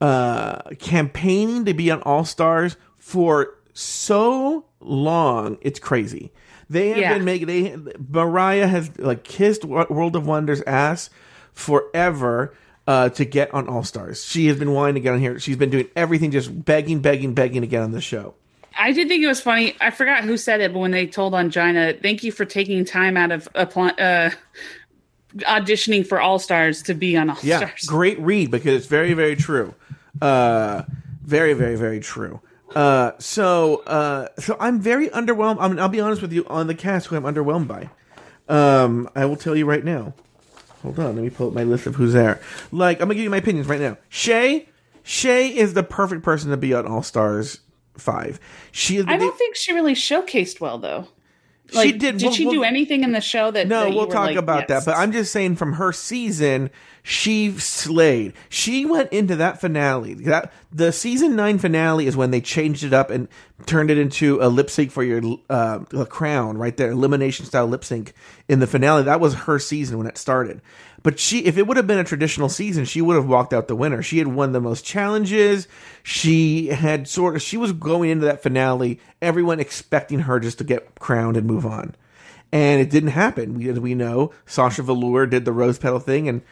[0.00, 5.58] uh, campaigning to be on All Stars for so long.
[5.60, 6.32] It's crazy.
[6.68, 7.14] They have Yeah.
[7.14, 7.46] been making.
[7.48, 7.76] They
[8.08, 11.10] Mariah has like kissed Wo- World of Wonders ass
[11.52, 12.54] forever.
[12.86, 15.38] Uh, to get on All Stars, she has been wanting to get on here.
[15.38, 18.34] She's been doing everything, just begging, begging, begging to get on the show.
[18.76, 19.76] I did think it was funny.
[19.80, 23.16] I forgot who said it, but when they told Ongina, thank you for taking time
[23.16, 24.30] out of apply, uh,
[25.38, 27.84] auditioning for All Stars to be on All Yeah, Stars.
[27.86, 29.74] great read because it's very, very true.
[30.20, 30.82] Uh,
[31.22, 32.40] very, very, very true.
[32.74, 35.56] Uh, so, uh, so I'm very underwhelmed.
[35.60, 37.90] I mean, I'll be honest with you on the cast who I'm underwhelmed by.
[38.48, 40.14] Um, I will tell you right now.
[40.82, 42.40] Hold on, let me pull up my list of who's there.
[42.72, 43.98] Like, I'm gonna give you my opinions right now.
[44.08, 44.68] Shay,
[45.02, 47.60] Shay is the perfect person to be on All Stars
[47.96, 48.40] Five.
[48.72, 49.04] She is.
[49.06, 51.08] I don't think she really showcased well, though.
[51.72, 52.18] She did.
[52.18, 53.68] Did we'll- she we'll- do anything in the show that?
[53.68, 54.84] No, that we'll talk like, about yes?
[54.84, 54.90] that.
[54.92, 56.70] But I'm just saying, from her season,
[57.02, 58.34] she slayed.
[58.48, 60.14] She went into that finale.
[60.14, 63.28] That the season nine finale is when they changed it up and
[63.66, 67.84] turned it into a lip sync for your uh, crown right there, elimination style lip
[67.84, 68.12] sync
[68.48, 69.02] in the finale.
[69.02, 70.60] That was her season when it started.
[71.02, 73.68] But she, if it would have been a traditional season, she would have walked out
[73.68, 74.02] the winner.
[74.02, 75.66] She had won the most challenges.
[76.02, 80.64] She had sort of, she was going into that finale, everyone expecting her just to
[80.64, 81.94] get crowned and move on
[82.52, 83.54] and it didn't happen.
[83.54, 86.42] We, as we know, Sasha Velour did the rose petal thing, and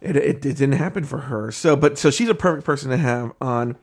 [0.00, 1.50] it, it, it didn't happen for her.
[1.52, 3.76] So, but so she's a perfect person to have on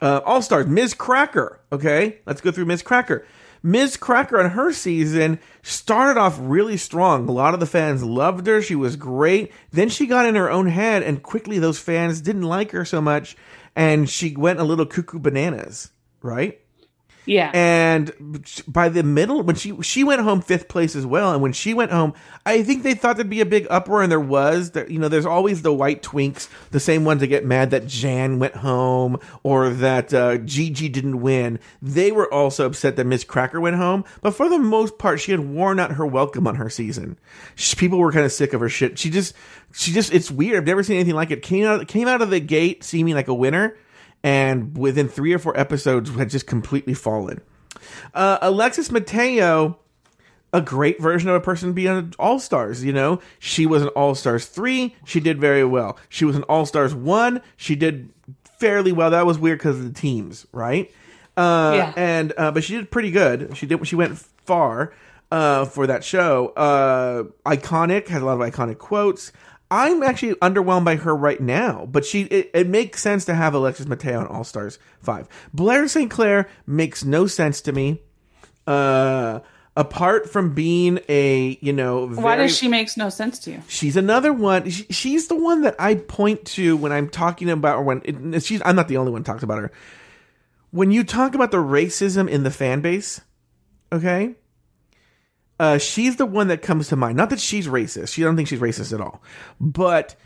[0.00, 0.66] uh, All Stars.
[0.66, 1.60] Miz Cracker.
[1.72, 3.26] Okay, let's go through Miz Cracker.
[3.66, 7.26] Miz Cracker on her season started off really strong.
[7.26, 8.60] A lot of the fans loved her.
[8.60, 9.50] She was great.
[9.70, 13.00] Then she got in her own head, and quickly those fans didn't like her so
[13.00, 13.38] much,
[13.74, 15.92] and she went a little cuckoo bananas.
[16.20, 16.60] Right.
[17.26, 17.50] Yeah.
[17.54, 18.12] And
[18.68, 21.72] by the middle, when she she went home fifth place as well, and when she
[21.72, 24.72] went home, I think they thought there'd be a big uproar, and there was.
[24.72, 27.86] There, you know, there's always the white twinks, the same ones that get mad that
[27.86, 31.58] Jan went home or that uh, Gigi didn't win.
[31.80, 35.30] They were also upset that Miz Cracker went home, but for the most part, she
[35.30, 37.18] had worn out her welcome on her season.
[37.54, 38.98] She, people were kind of sick of her shit.
[38.98, 39.34] She just,
[39.72, 40.58] she just, it's weird.
[40.58, 41.42] I've never seen anything like it.
[41.42, 43.76] Came out, came out of the gate seeming like a winner
[44.24, 47.40] and within three or four episodes had just completely fallen.
[48.14, 49.78] Uh, Alexis Mateo,
[50.52, 52.82] a great version of a person being All Stars.
[52.82, 55.96] You know, she was an All Stars three, she did very well.
[56.08, 58.10] She was an All Stars one, she did
[58.58, 59.10] fairly well.
[59.10, 60.90] That was weird because of the teams, right?
[61.36, 61.92] Uh, Yeah.
[61.96, 63.56] And uh, but she did pretty good.
[63.56, 63.86] She did.
[63.86, 64.94] She went far
[65.30, 66.48] uh, for that show.
[66.56, 69.32] Uh, iconic has a lot of iconic quotes.
[69.74, 73.54] I'm actually underwhelmed by her right now, but she it, it makes sense to have
[73.54, 75.26] Alexis Mateo on All Stars five.
[75.52, 76.08] Blair St.
[76.08, 78.00] Clair makes no sense to me.
[78.68, 79.40] Uh,
[79.76, 83.62] apart from being a you know very, Why does she makes no sense to you?
[83.66, 84.70] She's another one.
[84.70, 88.44] She, she's the one that I point to when I'm talking about, or when it,
[88.44, 88.62] she's.
[88.64, 89.72] I'm not the only one talks about her.
[90.70, 93.22] When you talk about the racism in the fan base,
[93.90, 94.36] okay,
[95.60, 97.16] uh, she's the one that comes to mind.
[97.16, 98.12] Not that she's racist.
[98.14, 99.22] She don't think she's racist at all,
[99.60, 100.16] but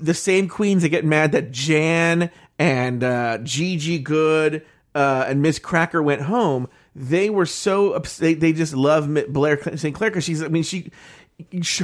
[0.00, 4.64] the same queens that get mad that Jan and uh, Gigi Goode
[4.94, 6.68] uh, and Miz Cracker went home.
[6.94, 9.94] They were so ups- they, they just love Blair St.
[9.94, 10.42] Clair because she's.
[10.42, 10.90] I mean, she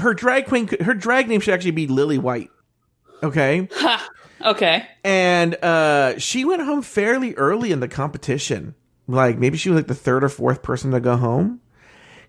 [0.01, 2.51] her drag queen her drag name should actually be Lily White.
[3.23, 4.09] Okay, Ha.
[4.47, 4.87] Okay.
[5.05, 8.75] and uh, she went home fairly early in the competition.
[9.07, 11.61] Like maybe she was like the third or fourth person to go home.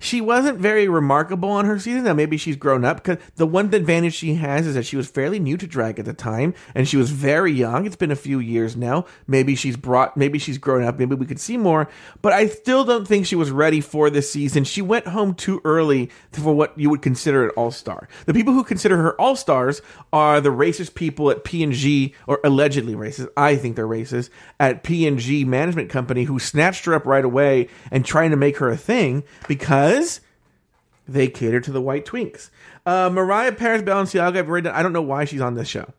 [0.04, 2.04] She wasn't very remarkable on her season.
[2.04, 5.10] Now maybe she's grown up because the one advantage she has is that she was
[5.10, 7.86] fairly new to drag at the time, and she was very young.
[7.86, 9.06] It's been a few years now.
[9.28, 11.00] Maybe she's brought, maybe she's grown up.
[11.00, 11.88] Maybe we could see more.
[12.22, 14.66] But I still don't think she was ready for this season.
[14.66, 18.10] She went home too early for what you would consider an all star.
[18.26, 22.14] The people who consider her all stars are the racist people at P and G,
[22.28, 23.30] or allegedly racist.
[23.38, 27.24] I think they're racist at P and G management company who snatched her up right
[27.24, 29.93] away and trying to make her a thing because
[31.08, 32.50] they cater to the white twinks.
[32.86, 34.68] Uh, Mariah Paris Balenciaga, I've read.
[34.68, 35.92] I don't know why she's on this show.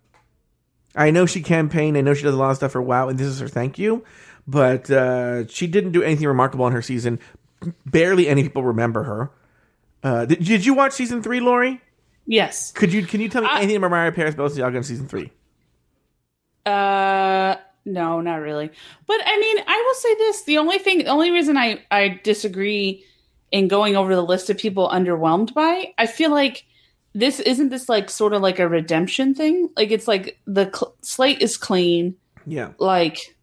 [0.96, 1.96] I know she campaigned.
[1.96, 3.78] I know she does a lot of stuff for WoW, and this is her thank
[3.78, 4.04] you.
[4.46, 7.18] But uh, she didn't do anything remarkable in her season.
[7.86, 9.30] Barely any people remember her.
[10.02, 11.80] Uh, did, did you watch season three, Lauri?
[12.26, 12.72] Yes.
[12.72, 15.30] Could you can you tell me I- anything about Mariah Paris Balenciaga in season three?
[16.64, 18.70] Uh no, not really.
[19.06, 22.20] But I mean, I will say this, the only thing the only reason I I
[22.22, 23.04] disagree
[23.54, 26.64] in going over the list of people underwhelmed by, I feel like
[27.14, 29.70] this isn't this like sort of like a redemption thing.
[29.76, 33.36] Like it's like the cl- slate is clean, Yeah, like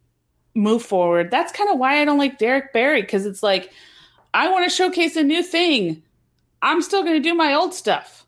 [0.53, 1.31] move forward.
[1.31, 3.71] That's kind of why I don't like Derrick Barry cuz it's like
[4.33, 6.03] I want to showcase a new thing.
[6.61, 8.25] I'm still going to do my old stuff.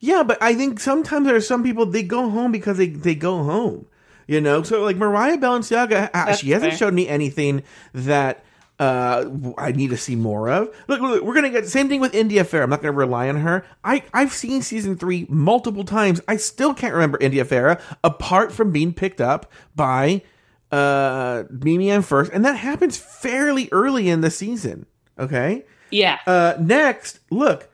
[0.00, 3.14] yeah, but I think sometimes there are some people they go home because they they
[3.14, 3.86] go home.
[4.28, 6.78] You know, so like Mariah Balenciaga, uh, That's she hasn't fair.
[6.78, 7.62] showed me anything
[7.94, 8.44] that
[8.78, 9.24] uh
[9.56, 10.74] I need to see more of.
[10.88, 12.64] Look, look we're gonna get same thing with India Ferrah.
[12.64, 13.64] I'm not gonna rely on her.
[13.84, 16.20] I I've seen season three multiple times.
[16.28, 20.22] I still can't remember India Ferrah apart from being picked up by
[20.70, 24.86] uh Mimi Imfurst, and that happens fairly early in the season.
[25.18, 25.64] Okay.
[25.90, 26.18] Yeah.
[26.26, 27.68] Uh, next, look,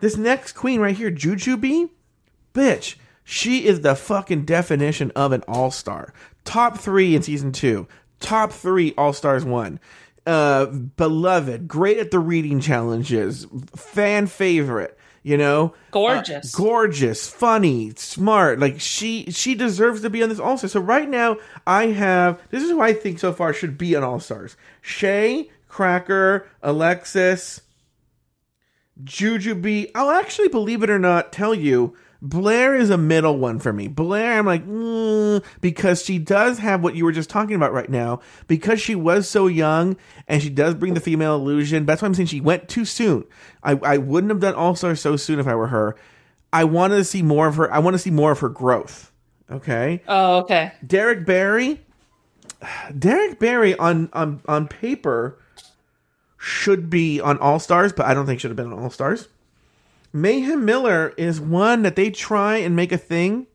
[0.00, 1.90] this next queen right here, Jujubee,
[2.54, 6.12] bitch, she is the fucking definition of an all star.
[6.44, 7.86] Top three in season two,
[8.20, 9.80] top three all stars one.
[10.28, 14.98] Uh, beloved, great at the reading challenges, fan favorite.
[15.22, 16.54] You know, Gorgeous.
[16.54, 18.58] Uh, gorgeous, funny, smart.
[18.60, 20.68] Like she, she deserves to be on this all star.
[20.68, 24.04] So right now, I have this is who I think so far should be on
[24.04, 27.62] all stars: Shea, Cracker, Alexis,
[29.02, 29.90] Jujubee.
[29.94, 33.86] I'll actually, believe it or not, tell you Blair is a middle one for me.
[33.86, 37.88] Blair, I'm like, mm, because she does have what you were just talking about right
[37.88, 38.20] now.
[38.48, 41.86] Because she was so young and she does bring the female illusion.
[41.86, 43.24] That's why I'm saying she went too soon.
[43.62, 45.96] I, I wouldn't have done All Star so soon if I were her.
[46.52, 47.72] I wanted to see more of her.
[47.72, 49.12] I want to see more of her growth.
[49.50, 50.02] Okay.
[50.08, 50.72] oh, okay.
[50.86, 51.80] Derrick Barry.
[52.98, 55.38] Derrick Barry on on on paper
[56.36, 59.28] should be on All Stars, but I don't think should have been on All Stars.
[60.12, 63.46] Mayhem Miller is one that they try and make a thing.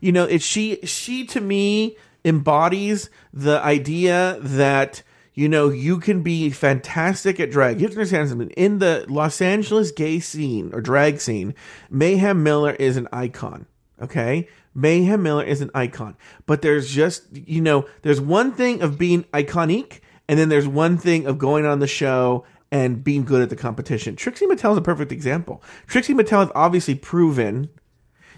[0.00, 5.02] You know, it's she she to me embodies the idea that
[5.34, 7.80] you know you can be fantastic at drag.
[7.80, 8.50] You have to understand something.
[8.50, 11.54] In the Los Angeles gay scene or drag scene,
[11.90, 13.66] Mayhem Miller is an icon.
[14.00, 14.48] Okay?
[14.74, 16.16] Mayhem Miller is an icon.
[16.46, 20.96] But there's just, you know, there's one thing of being iconic and then there's one
[20.96, 24.14] thing of going on the show and being good at the competition.
[24.16, 25.62] Trixie Mattel is a perfect example.
[25.86, 27.68] Trixie Mattel has obviously proven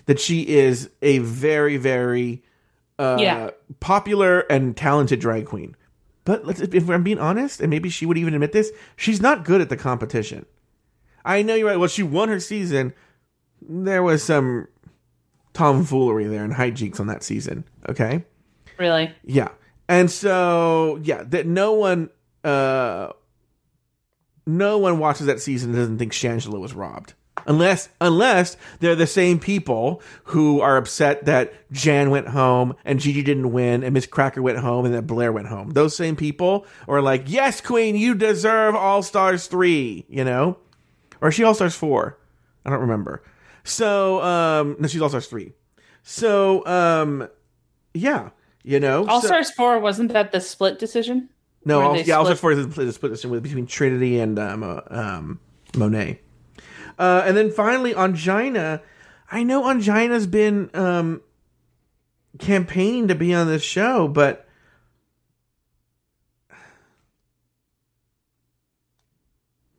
[0.06, 2.42] that she is a very, very
[2.98, 3.50] uh, Yeah.
[3.80, 5.76] popular and talented drag queen.
[6.24, 9.44] But let's, if I'm being honest, and maybe she would even admit this, she's not
[9.44, 10.46] good at the competition.
[11.24, 11.78] I know you're right.
[11.78, 12.94] Well, she won her season.
[13.60, 14.68] There was some
[15.52, 17.64] tomfoolery there and hijinks on that season.
[17.88, 18.24] Okay.
[18.78, 19.12] Really?
[19.24, 19.48] Yeah.
[19.88, 22.08] And so, yeah, that no one,
[22.44, 23.10] uh,
[24.46, 27.14] no one watches that season and doesn't think Shangela was robbed.
[27.46, 33.22] Unless, unless they're the same people who are upset that Jan went home and Gigi
[33.22, 35.70] didn't win and Miz Cracker went home and that Blair went home.
[35.70, 40.58] Those same people are like, yes, Queen, you deserve All Stars 3, you know?
[41.20, 42.18] Or is she All Stars 4?
[42.64, 43.22] I don't remember.
[43.64, 45.52] So, um, no, she's All Stars 3.
[46.02, 47.28] So, um,
[47.94, 48.30] yeah,
[48.62, 49.06] you know?
[49.06, 51.30] All so- Stars 4, wasn't that the split decision?
[51.64, 54.38] No, they yeah, also split- for the split, the split decision with between Trinity and
[54.38, 55.40] um, uh, um,
[55.76, 56.20] Monet.
[56.98, 58.80] Uh, and then finally, Ongina.
[59.30, 61.22] I know Ongina's been um,
[62.38, 64.46] campaigning to be on this show, but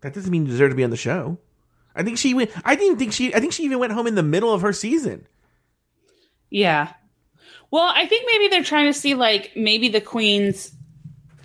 [0.02, 1.38] that doesn't mean you deserve to be on the show.
[1.96, 2.52] I think she went.
[2.66, 3.34] I didn't think she.
[3.36, 5.28] I think she even went home in the middle of her season.
[6.50, 6.94] Yeah.
[7.70, 10.72] Well, I think maybe they're trying to see like maybe the queens.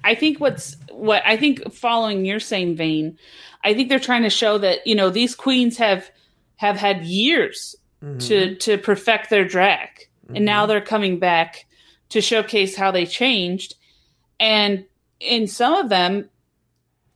[0.08, 3.18] I think what's what I think following your same vein,
[3.62, 6.10] I think they're trying to show that you know these queens have
[6.56, 8.16] have had years mm-hmm.
[8.20, 10.70] to to perfect their drag, and now mm-hmm.
[10.70, 11.66] they're coming back
[12.08, 13.74] to showcase how they changed,
[14.40, 14.86] and
[15.20, 16.30] in some of them,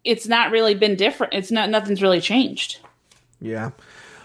[0.04, 1.32] it's not really been different.
[1.32, 2.78] It's not nothing's really changed.
[3.40, 3.70] Yeah.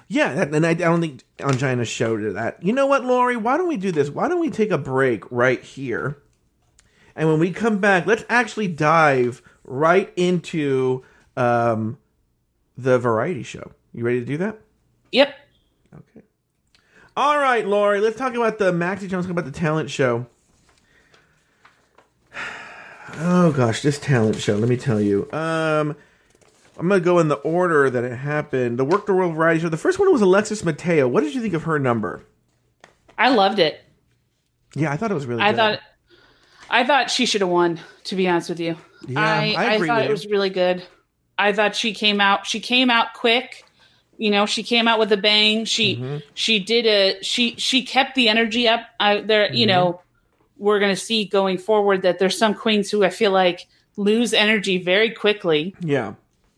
[0.09, 2.63] Yeah, and I, don't think Ongina showed that.
[2.63, 3.35] You know what, Lauri?
[3.35, 4.09] Why don't we do this?
[4.09, 6.17] Why don't we take a break right here?
[7.17, 11.03] And when we come back, let's actually dive right into
[11.35, 11.97] um,
[12.77, 13.71] the variety show.
[13.93, 14.61] You ready to do that?
[15.11, 15.35] Yep.
[15.93, 16.25] Okay.
[17.17, 20.27] All right, Lauri, let's talk about the Maxi Jones, talk about the talent show.
[23.19, 25.27] Oh gosh, this talent show, let me tell you.
[25.31, 25.95] Um
[26.77, 28.77] I'm gonna go in the order that it happened.
[28.77, 29.69] The Work the World Variety Show.
[29.69, 31.07] The first one was Alexis Mateo.
[31.07, 32.23] What did you think of her number?
[33.17, 33.81] I loved it.
[34.75, 35.57] Yeah, I thought it was really I good.
[35.57, 35.79] thought
[36.69, 38.75] I thought she should have won, to be honest with you.
[39.07, 40.11] Yeah, I, I I, thought it you.
[40.11, 40.83] was really good.
[41.37, 43.63] I thought she came out she came out quick.
[44.17, 45.65] You know, she came out with a bang.
[45.65, 46.17] She Mm-hmm.
[46.33, 48.81] she did a she she kept the energy up.
[48.99, 49.75] I there you Mm-hmm.
[49.75, 50.01] know,
[50.57, 54.77] we're gonna see going forward that there's some queens who I feel like lose energy
[54.81, 55.75] very quickly.
[55.79, 56.15] Yeah.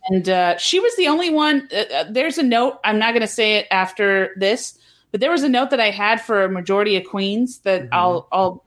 [0.07, 1.67] And uh, she was the only one.
[1.71, 2.79] Uh, uh, there's a note.
[2.85, 4.78] I'm not going to say it after this,
[5.11, 7.93] but there was a note that I had for a majority of queens that Mm-hmm.
[7.93, 8.63] I'll I'll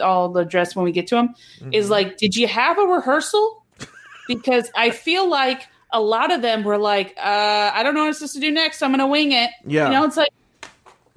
[0.00, 1.34] I'll address when we get to them.
[1.60, 1.74] Mm-hmm.
[1.74, 3.64] Is like, did you have a rehearsal?
[4.28, 8.06] Because I feel like a lot of them were like, uh, I don't know what
[8.08, 8.80] I'm supposed to do next.
[8.80, 9.50] I'm going to wing it.
[9.66, 9.86] Yeah.
[9.86, 10.30] You know, it's like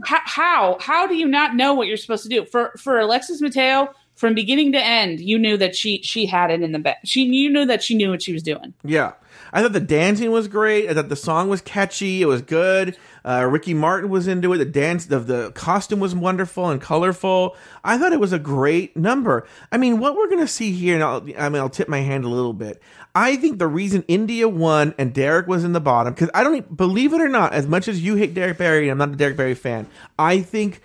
[0.04, 3.41] how, how how do you not know what you're supposed to do for for Alexis
[3.41, 3.93] Mateo?
[4.16, 6.99] From beginning to end, you knew that she she had it in the back.
[7.04, 8.74] She you knew that she knew what she was doing.
[8.84, 9.14] Yeah.
[9.54, 10.89] I thought the dancing was great.
[10.89, 12.24] I thought the song was catchy.
[12.24, 12.97] It was good.
[13.24, 14.58] Uh, Ricky Martin was into it.
[14.58, 17.56] The dance, the, the costume was wonderful and colorful.
[17.84, 19.45] I thought it was a great number.
[19.72, 21.99] I mean, what we're going to see here, and I'll, I mean, I'll tip my
[21.99, 22.82] hand a little bit.
[23.14, 26.76] I think the reason India won and Derrick was in the bottom, because I don't
[26.76, 29.18] believe it or not, as much as you hate Derrick Barry, and I'm not a
[29.18, 29.86] Derrick Barry fan,
[30.18, 30.82] I think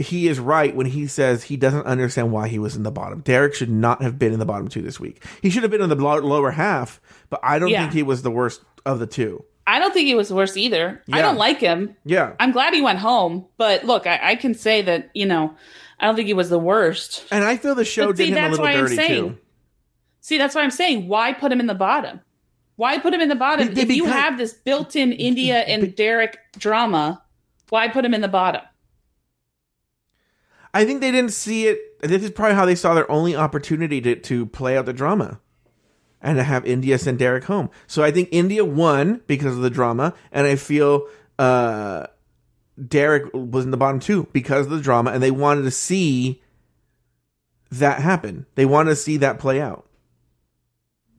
[0.00, 3.20] he is right when he says he doesn't understand why he was in the bottom.
[3.20, 5.24] Derrick should not have been in the bottom two this week.
[5.42, 7.82] He should have been in the lower half, but I don't Yeah.
[7.82, 9.44] think he was the worst of the two.
[9.66, 11.02] I don't think he was worse either.
[11.12, 11.94] I don't like him.
[12.04, 12.32] Yeah.
[12.40, 15.54] I'm glad he went home, but look, I, I can say that you know,
[16.00, 17.24] I don't think he was the worst.
[17.30, 19.38] And I feel the show But see, did him a little dirty saying- too.
[20.22, 22.20] See, that's why I'm saying why put him in the bottom.
[22.76, 25.94] Why put him in the bottom Be- if you because- have this built-in India and
[25.94, 27.22] Derrick drama?
[27.68, 28.62] Why put him in the bottom?
[30.72, 32.00] I think they didn't see it.
[32.00, 35.40] This is probably how they saw their only opportunity to, to play out the drama
[36.20, 37.70] and to have India send Derrick home.
[37.86, 41.06] So I think India won because of the drama, and I feel
[41.38, 42.06] uh,
[42.86, 46.42] Derrick was in the bottom too because of the drama, and they wanted to see
[47.70, 48.46] that happen.
[48.54, 49.86] They wanted to see that play out.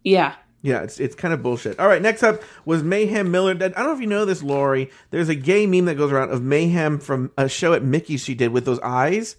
[0.04, 0.36] Yeah.
[0.64, 1.80] Yeah, it's it's kind of bullshit.
[1.80, 3.54] All right, next up was Mayhem Miller.
[3.54, 4.92] I don't know if you know this, Lauri.
[5.10, 8.36] There's a gay meme that goes around of Mayhem from a show at Mickey's she
[8.36, 9.38] did with those eyes.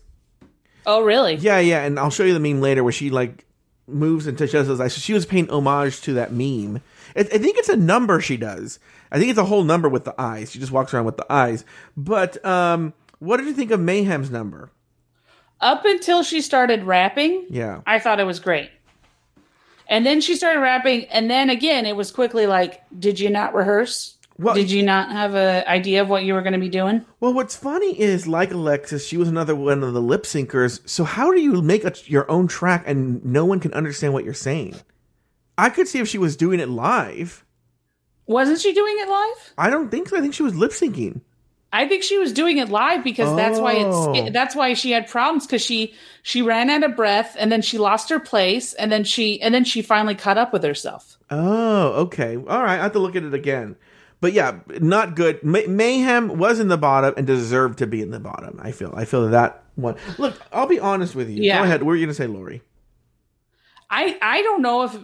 [0.86, 1.34] Oh, really?
[1.36, 3.44] Yeah, yeah, and I'll show you the meme later where she like
[3.86, 4.94] moves and touches those eyes.
[4.94, 6.80] So she was paying homage to that meme.
[7.14, 8.78] It, I think it's a number she does.
[9.10, 10.50] I think it's a whole number with the eyes.
[10.50, 11.64] She just walks around with the eyes.
[11.96, 14.70] But um, what did you think of Mayhem's number?
[15.60, 18.70] Up until she started rapping, Yeah, I thought it was great.
[19.88, 23.54] And then she started rapping, and then again, it was quickly like, "Did you not
[23.54, 24.16] rehearse?
[24.38, 27.04] Well- Did you not have an idea of what you were going to be doing?"
[27.20, 30.80] Well, what's funny is, like Alexis, she was another one of the lip syncers.
[30.88, 34.24] So how do you make a, your own track and no one can understand what
[34.24, 34.76] you're saying?
[35.58, 37.44] I could see if she was doing it live.
[38.26, 39.52] Wasn't she doing it live?
[39.58, 40.16] I don't think so.
[40.16, 41.20] I think she was lip syncing.
[41.74, 44.12] I think she was doing it live because that's why Oh.
[44.14, 47.62] it's that's why she had problems because she she ran out of breath and then
[47.62, 51.18] she lost her place and then she and then she finally caught up with herself.
[51.30, 52.36] Oh, okay.
[52.36, 52.78] All right.
[52.78, 53.76] I have to look at it again.
[54.22, 55.42] But yeah, not good.
[55.42, 58.60] May- Mayhem was in the bottom and deserved to be in the bottom.
[58.62, 58.94] I feel.
[58.96, 59.96] I feel that one.
[60.16, 61.42] Look, I'll be honest with you.
[61.42, 61.58] Yeah.
[61.58, 61.82] Go ahead.
[61.82, 62.62] What were you going to say, Lauri?
[63.90, 65.00] I I don't know if uh,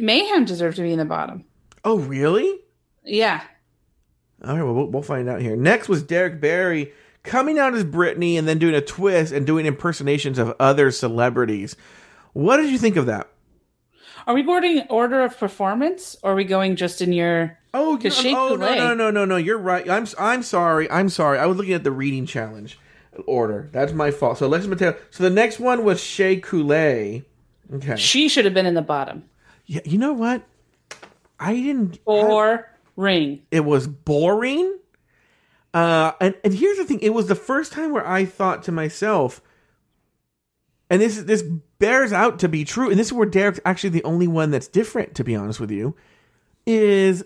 [0.00, 1.46] Mayhem deserved to be in the bottom.
[1.82, 2.60] Oh, really?
[3.04, 3.42] Yeah.
[4.44, 4.62] All right.
[4.62, 5.56] Well, we'll, we'll find out here.
[5.56, 6.92] Next was Derrick Barry
[7.22, 11.74] coming out as Britney and then doing a twist and doing impersonations of other celebrities.
[12.34, 13.30] What did you think of that?
[14.26, 18.16] Are we going order of performance or are we going just in your Oh, Because
[18.18, 19.36] you- Shea oh no, no, no, no, no.
[19.36, 19.88] You're right.
[19.88, 20.90] I'm I'm sorry.
[20.90, 21.38] I'm sorry.
[21.38, 22.78] I was looking at the reading challenge
[23.26, 23.68] order.
[23.72, 24.38] That's my fault.
[24.38, 24.96] So Alexis Mateo.
[25.10, 27.24] So the next one was Shea Coulee.
[27.74, 27.96] Okay.
[27.96, 29.24] she should have been in the bottom.
[29.66, 30.42] Yeah, you know what?
[31.38, 31.98] I didn't.
[32.06, 33.42] Or ring.
[33.50, 34.78] it was boring.
[35.74, 38.72] Uh, and and here's the thing: it was the first time where I thought to
[38.72, 39.42] myself,
[40.88, 41.42] and this this
[41.78, 44.66] bears out to be true, and this is where Derrick's actually the only one that's
[44.68, 45.14] different.
[45.16, 45.94] To be honest with you,
[46.66, 47.22] is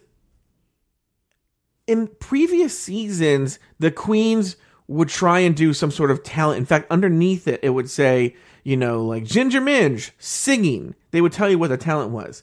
[1.86, 4.56] in previous seasons the queens
[4.88, 6.58] would try and do some sort of talent.
[6.58, 10.94] In fact, underneath it, it would say, you know, like Ginger Minj singing.
[11.12, 12.42] They would tell you what the talent was.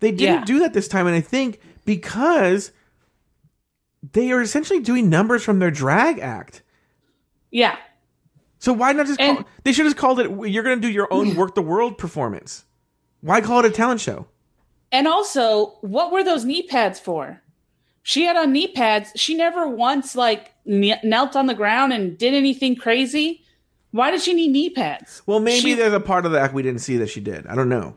[0.00, 0.44] They didn't Yeah.
[0.44, 2.72] do that this time, and I think because
[4.12, 6.62] they are essentially doing numbers from their drag act.
[7.50, 7.76] Yeah.
[8.58, 9.36] So why not just call?
[9.38, 10.30] And- they should have called it.
[10.50, 12.64] You're going to do your own work the world performance.
[13.20, 14.26] Why call it a talent show?
[14.92, 17.42] And also, what were those knee pads for?
[18.02, 19.10] She had on knee pads.
[19.16, 23.44] She never once like knelt on the ground and did anything crazy.
[23.92, 25.22] Why did she need knee pads?
[25.26, 27.46] Well, maybe She- there's a part of the act we didn't see that she did.
[27.46, 27.96] I don't know.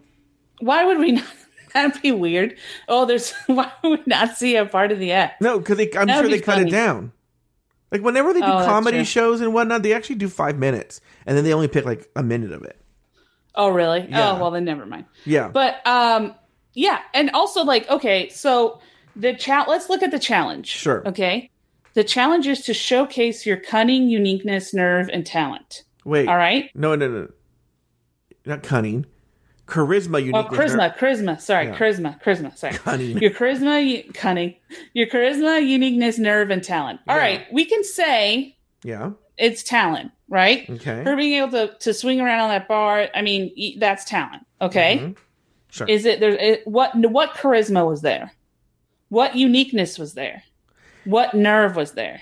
[0.60, 1.26] Why would we not?
[1.74, 2.56] That'd be weird.
[2.88, 5.42] Oh, there's why would we not see a part of the act?
[5.42, 7.12] No, because I'm That sure they be cut it down.
[7.92, 11.38] Like whenever they do Oh, comedy shows and whatnot, they actually do five minutes, and
[11.38, 12.80] then they only pick like a minute of it.
[13.56, 14.08] Oh, really?
[14.10, 14.32] Yeah.
[14.32, 15.06] Oh, well then never mind.
[15.26, 16.34] Yeah, But um,
[16.74, 18.82] yeah, and also like okay, so
[19.16, 19.68] the chat.
[19.68, 20.68] Let's look at the challenge.
[20.68, 21.08] Sure.
[21.08, 21.50] Okay.
[21.94, 25.84] The challenge is to showcase your cunning, uniqueness, nerve, and talent.
[26.06, 26.28] wait.
[26.28, 26.70] All right.
[26.76, 27.28] No, no, no.
[28.46, 29.06] Not cunning,
[29.68, 30.60] charisma, Oh, uniqueness.
[30.74, 31.40] charisma, charisma.
[31.40, 31.76] Sorry, Yeah.
[31.78, 32.58] charisma, charisma.
[32.58, 32.74] Sorry.
[32.74, 33.18] Cunning.
[33.20, 34.56] Your charisma, you, cunning.
[34.94, 37.00] Your charisma, uniqueness, nerve, and talent.
[37.08, 37.22] All Yeah.
[37.22, 39.12] right, we can say Yeah.
[39.38, 40.70] it's talent, right?
[40.70, 41.04] Okay.
[41.04, 43.08] Her being able to to swing around on that bar.
[43.16, 44.46] I mean, that's talent.
[44.62, 44.98] Okay.
[44.98, 45.16] Mhm.
[45.70, 45.88] Sure.
[45.88, 46.58] Is it there?
[46.66, 48.32] What what charisma was there?
[49.14, 50.42] What uniqueness was there?
[51.06, 52.22] What nerve was there?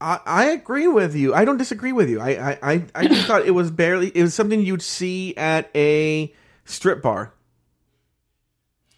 [0.00, 1.34] I, I agree with you.
[1.34, 2.20] I don't disagree with you.
[2.20, 4.12] I, I, I, I just thought it was barely.
[4.14, 6.32] It was something you'd see at a
[6.66, 7.34] strip bar.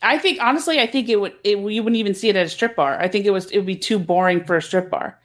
[0.03, 1.33] I think honestly, I think it would.
[1.43, 3.01] It, you wouldn't even see it at a strip bar.
[3.01, 3.51] I think it was.
[3.51, 5.19] It would be too boring for a strip bar.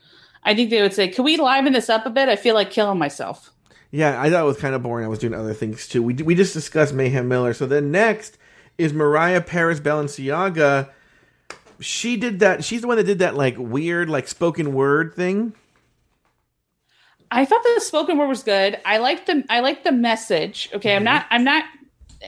[0.44, 2.72] I think they would say, "Can we liven this up a bit?" I feel like
[2.72, 3.52] killing myself.
[3.92, 5.04] Yeah, I thought it was kind of boring.
[5.04, 6.02] I was doing other things too.
[6.02, 7.54] We we just discussed Mayhem Miller.
[7.54, 8.38] So then next
[8.78, 10.92] is Mariah Paris Balenciaga.
[11.80, 12.64] She did that.
[12.64, 15.54] She's the one that did that like weird like spoken word thing.
[17.30, 18.80] I thought the spoken word was good.
[18.86, 20.70] I like the I like the message.
[20.74, 21.66] Okay, I'm not I'm not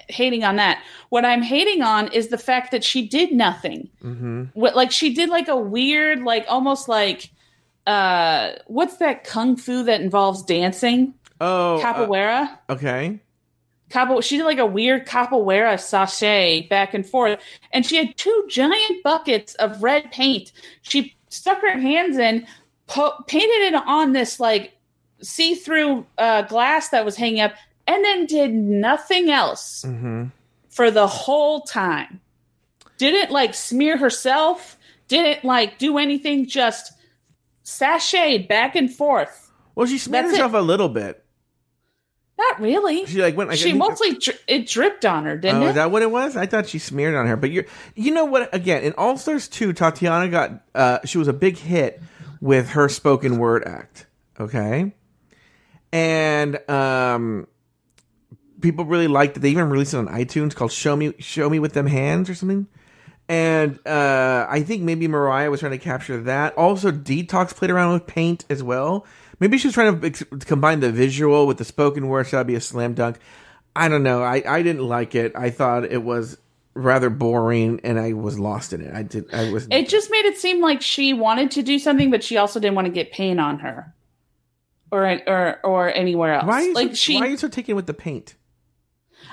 [0.10, 0.84] hating on that.
[1.10, 3.90] What I'm hating on is the fact that she did nothing.
[4.04, 4.44] Mm-hmm.
[4.54, 7.32] What like she did like a weird like almost like
[7.88, 11.14] uh what's that kung fu that involves dancing?
[11.42, 12.60] Oh, uh, Capoeira.
[12.70, 13.20] okay.
[13.90, 17.40] Capo, she did like a weird capoeira sachet back and forth,
[17.72, 20.52] and she had two giant buckets of red paint.
[20.84, 22.46] She stuck her hands in,
[22.88, 24.74] po- painted it on this like
[25.22, 27.54] see-through uh, glass that was hanging up,
[27.88, 30.26] and then did nothing else Mm-hmm.
[30.70, 32.22] for the whole time.
[33.00, 34.78] Didn't like smear herself.
[35.08, 36.46] Didn't like do anything.
[36.48, 36.94] Just
[37.66, 39.52] sashayed back and forth.
[39.76, 40.38] Well, she smeared That's it.
[40.38, 41.24] herself a little bit.
[42.40, 43.06] Not really.
[43.06, 43.50] She like went.
[43.50, 45.70] Like, she mostly dri- it dripped on her, didn't Oh, it?
[45.70, 46.38] is that what it was?
[46.38, 47.36] I thought she smeared on her.
[47.36, 47.66] But you're,
[47.96, 48.54] you know what?
[48.56, 52.02] Again, in All Stars 2, Tatianna got, uh, she was a big hit
[52.40, 54.06] with her spoken word act.
[54.40, 54.94] Okay.
[55.92, 57.48] And, um,
[58.62, 59.42] people really liked it.
[59.42, 62.36] They even released it on iTunes called Show Me, Show Me with Them Hands or
[62.36, 62.68] something.
[63.28, 66.56] And, uh, I think maybe Mariah was trying to capture that.
[66.56, 69.06] Also, Detox played around with paint as well.
[69.40, 72.48] Maybe she was trying to ex- combine the visual with the spoken word, so that'd
[72.48, 73.18] be a slam dunk.
[73.76, 74.22] I don't know.
[74.22, 75.34] I, I didn't like it.
[75.36, 76.38] I thought it was
[76.74, 78.94] rather boring, and I was lost in it.
[78.94, 79.34] I did.
[79.34, 79.68] I was.
[79.72, 82.76] It just made it seem like she wanted to do something, but she also didn't
[82.76, 83.94] want to get paint on her,
[84.92, 86.46] or or or anywhere else.
[86.46, 88.36] why are you like so, she, why are you so taken with the paint?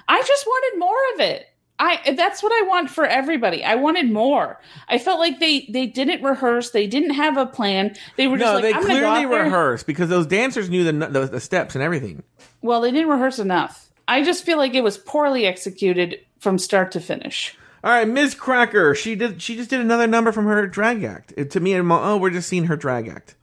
[0.08, 1.46] I just wanted more of it.
[1.78, 3.62] I that's what I want for everybody.
[3.62, 4.60] I wanted more.
[4.88, 6.70] I felt like they they didn't rehearse.
[6.70, 7.94] They didn't have a plan.
[8.16, 10.84] They were just No, like, they I'm gonna go clearly rehearsed because those dancers knew
[10.84, 12.22] the, the the steps and everything.
[12.62, 13.90] Well, they didn't rehearse enough.
[14.08, 17.56] I just feel like it was poorly executed from start to finish.
[17.84, 18.94] All right, Miz Cracker.
[18.94, 19.42] She did.
[19.42, 21.34] She just did another number from her drag act.
[21.36, 23.34] It, to me, I'm, oh, we're just seeing her drag act.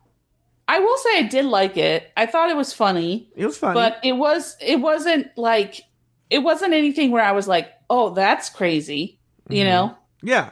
[0.67, 2.09] I will say I did like it.
[2.17, 3.73] I thought it was funny, It was funny.
[3.75, 5.81] but it was it wasn't like
[6.29, 9.53] it wasn't anything where I was like, "Oh, that's crazy." Mm-hmm.
[9.53, 9.97] You know?
[10.21, 10.51] Yeah.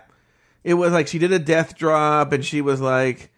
[0.63, 3.31] It was like she did a death drop and she was like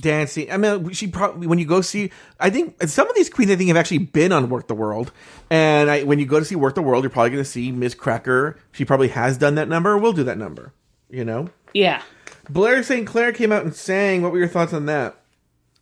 [0.00, 0.50] dancing.
[0.50, 2.10] I mean, she probably, when you go see,
[2.40, 5.12] I think some of these queens I think have actually been on Work the World.
[5.50, 7.70] And I, when you go to see Work the World, you're probably going to see
[7.70, 8.58] Miz Cracker.
[8.72, 10.72] She probably has done that number or will do that number,
[11.08, 11.48] you know?
[11.74, 12.02] Yeah.
[12.50, 13.06] Blair St.
[13.06, 14.22] Clair came out and sang.
[14.22, 15.20] What were your thoughts on that?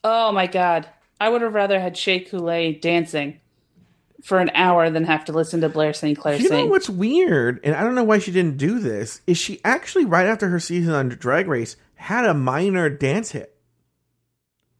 [0.04, 0.88] Oh my god.
[1.18, 3.40] I would have rather had Shea Coulee dancing
[4.26, 6.18] for an hour than have to listen to Blair St.
[6.18, 9.38] Clair You know what's weird, and I don't know why she didn't do this, is
[9.38, 13.56] she actually, right after her season on Drag Race, had a minor dance hit.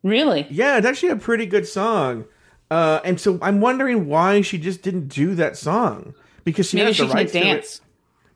[0.03, 0.47] really?
[0.51, 2.25] Yeah, it's actually a pretty good song.
[2.71, 6.87] Uh, and so I'm wondering why she just didn't do that song because she Maybe
[6.89, 7.43] has she the right rights to it.
[7.45, 7.81] dance.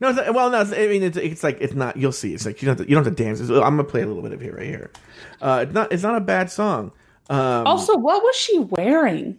[0.00, 0.60] No, it's not, well, no.
[0.60, 1.96] It's, I mean, it's, it's like it's not.
[1.96, 2.32] You'll see.
[2.32, 3.40] It's like you don't have to, you don't have to dance.
[3.40, 4.92] It's- I'm gonna play a little bit of it right here.
[5.42, 5.92] Uh, it's not.
[5.92, 6.92] It's not a bad song.
[7.28, 9.36] Um, Also, what was she wearing?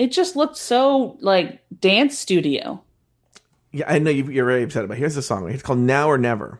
[0.00, 2.80] It just looked so like dance studio.
[3.70, 4.96] yeah, I know you, you're very upset about.
[4.96, 5.00] it.
[5.00, 5.46] Here's the song.
[5.50, 6.58] It's called "Now or Never."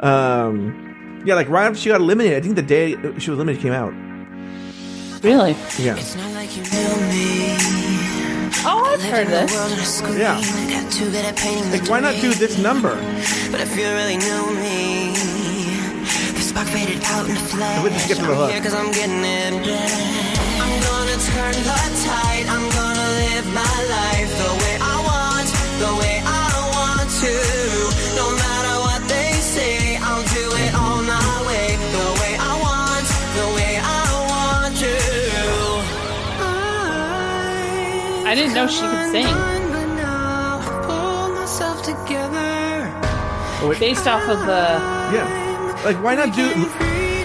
[0.00, 2.36] Um, yeah, like right after she got eliminated.
[2.38, 3.94] I think the day she was eliminated came out.
[5.22, 5.52] Really?
[5.78, 7.56] Yeah, It's not like you knew me.
[8.64, 9.50] Oh, I've heard this.
[9.52, 10.18] the world on a screen.
[10.18, 10.40] Yeah.
[10.68, 12.94] Got too good at painting the like why not do this number?
[13.50, 15.14] But if you really knew me,
[16.34, 17.82] the spark faded out in the flash.
[17.84, 18.50] Let's just get to the hook.
[21.30, 22.46] Turn the tide.
[22.50, 25.48] I'm gonna live my life the way I want,
[25.78, 27.34] the way I want to.
[28.18, 31.66] No matter what they say, I'll do it all my way,
[31.98, 33.06] the way I want,
[33.38, 34.96] the way I want to.
[38.30, 39.26] I didn't know she could sing.
[39.74, 42.90] But now I pull myself together.
[43.62, 44.64] Oh, based off of the
[45.14, 46.46] Yeah, like why not do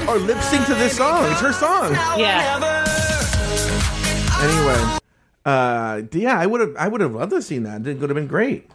[0.07, 1.25] or lip sync to this song?
[1.31, 1.93] It's her song.
[2.15, 2.86] Yeah.
[4.39, 4.97] Anyway,
[5.45, 7.85] uh, yeah, I would have, I would have loved to have seen that.
[7.87, 8.69] It would have been great.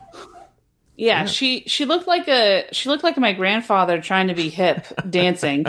[0.97, 4.87] yeah, she she looked like a she looked like my grandfather trying to be hip
[5.11, 5.67] dancing.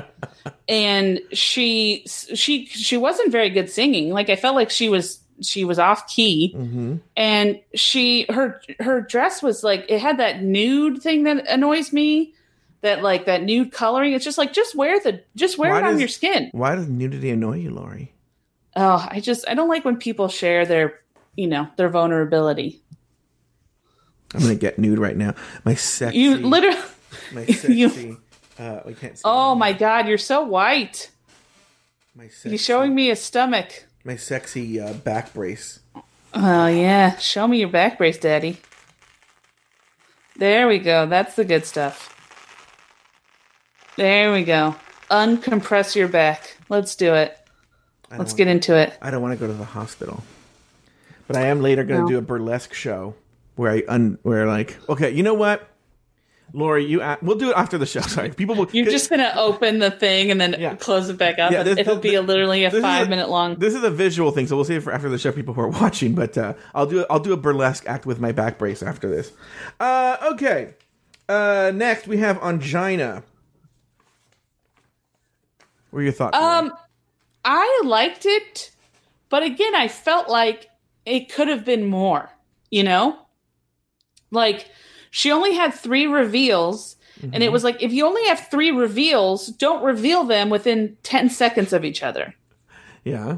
[0.68, 4.10] And she she she wasn't very good singing.
[4.10, 6.54] Like I felt like she was she was off key.
[6.58, 6.96] Mm-hmm.
[7.16, 12.34] And she her her dress was like it had that nude thing that annoys me.
[12.82, 14.14] That like that nude coloring.
[14.14, 16.50] It's just like just wear the just wear Why it on does- your skin.
[16.52, 18.10] Why does nudity annoy you, Lauri?
[18.76, 21.00] Oh, I just I don't like when people share their
[21.36, 22.82] you know their vulnerability.
[24.34, 25.36] I'm gonna get nude right now.
[25.64, 26.78] My sexy, You literally.
[27.34, 28.18] my you- sexy.
[28.58, 29.22] uh, we can't see.
[29.26, 31.12] Oh my god, you're so white.
[32.16, 33.86] my sexy, You're showing me a stomach.
[34.04, 35.80] my sexy uh, back brace.
[36.34, 38.58] Oh yeah, show me your back brace, daddy.
[40.36, 41.06] There we go.
[41.06, 42.10] That's the good stuff.
[43.98, 44.76] There we go.
[45.12, 46.58] Uncompress your back.
[46.70, 47.38] Let's do it.
[48.12, 48.96] Let's get into it.
[49.02, 50.24] I don't want to go to the hospital,
[51.28, 52.10] but I am later going to No.
[52.10, 53.16] do a burlesque show
[53.56, 55.68] where I un where like okay, you know what,
[56.54, 58.02] Lauri, you a- we'll do it after the show.
[58.16, 58.68] Sorry, people will.
[58.72, 60.76] You're just gonna open the thing and then Yeah.
[60.76, 61.52] close it back up.
[61.52, 63.56] Yeah, this- It'll be a, literally a this is five minute long.
[63.56, 65.32] This is a visual thing, so we'll see it for after the show.
[65.32, 68.32] People who are watching, but uh, I'll do I'll do a burlesque act with my
[68.32, 69.32] back brace after this.
[69.80, 70.76] Uh, okay.
[71.28, 73.24] Uh, next we have Ongina.
[75.90, 76.38] What are your thoughts?
[76.38, 76.46] Lori?
[76.70, 76.74] Um,
[77.46, 78.72] I liked it,
[79.30, 80.70] but again, I felt like
[81.06, 82.30] it could have been more.
[82.70, 83.20] You know,
[84.32, 84.70] like
[85.12, 87.54] she only had three reveals, and it mm-hmm.
[87.54, 91.86] was like if you only have three reveals, don't reveal them within ten seconds of
[91.86, 92.34] each other.
[93.04, 93.38] yeah.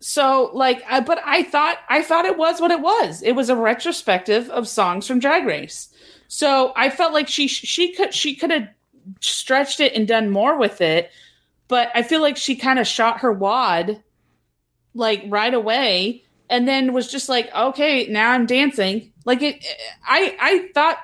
[0.00, 3.22] So, like, I, but I thought I thought it was what it was.
[3.22, 5.88] It was a retrospective of songs from Drag Race.
[6.28, 8.68] So I felt like she she could she could have
[9.20, 11.10] stretched it and done more with it,
[11.68, 14.02] but I feel like she kind of shot her wad
[14.94, 19.12] like right away, and then was just like, okay, now I'm dancing.
[19.24, 19.64] Like it,
[20.06, 20.98] I I thought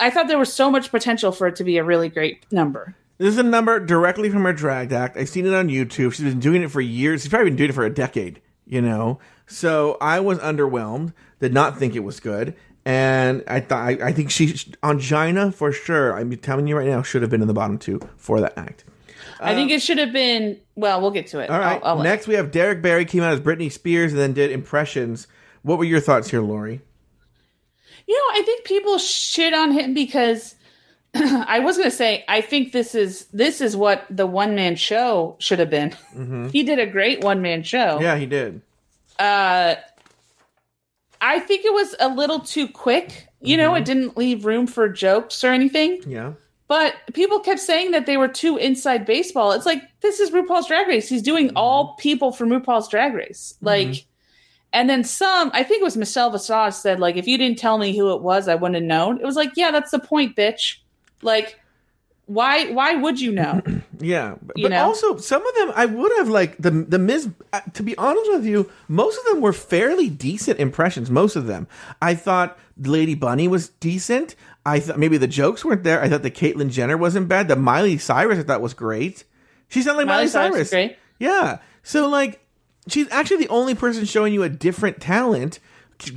[0.00, 2.94] I thought there was so much potential for it to be a really great number.
[3.18, 5.16] This is a number directly from her drag act.
[5.16, 6.12] I've seen it on YouTube.
[6.12, 7.22] She's been doing it for years.
[7.22, 8.40] She's probably been doing it for a decade.
[8.66, 11.12] You know, so I was underwhelmed.
[11.40, 12.54] Did not think it was good,
[12.84, 14.48] and I thought I, I think she
[14.82, 16.16] Ongina for sure.
[16.16, 18.84] I'm telling you right now should have been in the bottom two for that act.
[19.40, 20.60] I think um, it should have been.
[20.74, 21.50] Well, we'll get to it.
[21.50, 21.80] All right.
[21.82, 24.50] I'll- I'll Next, we have Derrick Barry came out as Britney Spears and then did
[24.50, 25.26] impressions.
[25.62, 26.80] What were your thoughts here, Lauri?
[28.06, 30.54] You know, I think people shit on him because
[31.14, 34.76] I was going to say I think this is this is what the one man
[34.76, 35.90] show should have been.
[36.14, 36.48] Mm-hmm.
[36.52, 37.98] He did a great one man show.
[38.00, 38.62] Yeah, he did.
[39.18, 39.74] Uh,
[41.20, 43.28] I think it was a little too quick.
[43.40, 43.82] You know, mm-hmm.
[43.82, 46.00] it didn't leave room for jokes or anything.
[46.06, 46.34] Yeah.
[46.68, 49.52] But people kept saying that they were too inside baseball.
[49.52, 51.08] It's like this is RuPaul's Drag Race.
[51.08, 53.54] He's doing all people from RuPaul's Drag Race.
[53.60, 54.04] Like,
[54.72, 55.50] and then some.
[55.54, 58.20] I think it was Michelle Visage said like, if you didn't tell me who it
[58.22, 59.20] was, I wouldn't have known.
[59.20, 60.78] It was like, yeah, that's the point, bitch.
[61.22, 61.58] Like,
[62.26, 62.72] why?
[62.72, 63.62] Why would you know?
[63.98, 64.84] Yeah, but, You but know?
[64.84, 67.30] also some of them I would have like the the Miz.
[67.54, 71.08] uh, To be honest with you, most of them were fairly decent impressions.
[71.10, 71.66] Most of them,
[72.02, 74.36] I thought Lady Bunny was decent.
[74.66, 76.02] I thought maybe the jokes weren't there.
[76.02, 77.46] I thought the Caitlyn Jenner wasn't bad.
[77.46, 79.22] The Miley Cyrus I thought was great.
[79.68, 80.70] She sounded like Miley, Miley Cyrus Cyrus.
[80.70, 80.96] great.
[81.20, 81.58] Yeah.
[81.84, 82.44] So like,
[82.88, 85.60] she's actually the only person showing you a different talent.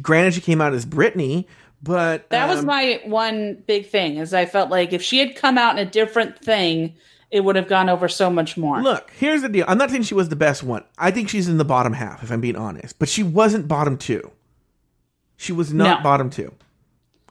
[0.01, 1.45] Granted, she came out as Britney,
[1.83, 4.17] but That was um, my one big thing.
[4.17, 6.95] Is I felt like if she had come out in a different thing,
[7.31, 8.81] it would have gone over so much more.
[8.81, 9.65] Look, here's the deal.
[9.67, 10.83] I'm not saying she was the best one.
[10.97, 12.97] I think she's in the bottom half, if I'm being honest.
[12.97, 14.31] But she wasn't bottom two.
[15.37, 16.03] She was not No.
[16.03, 16.51] bottom two.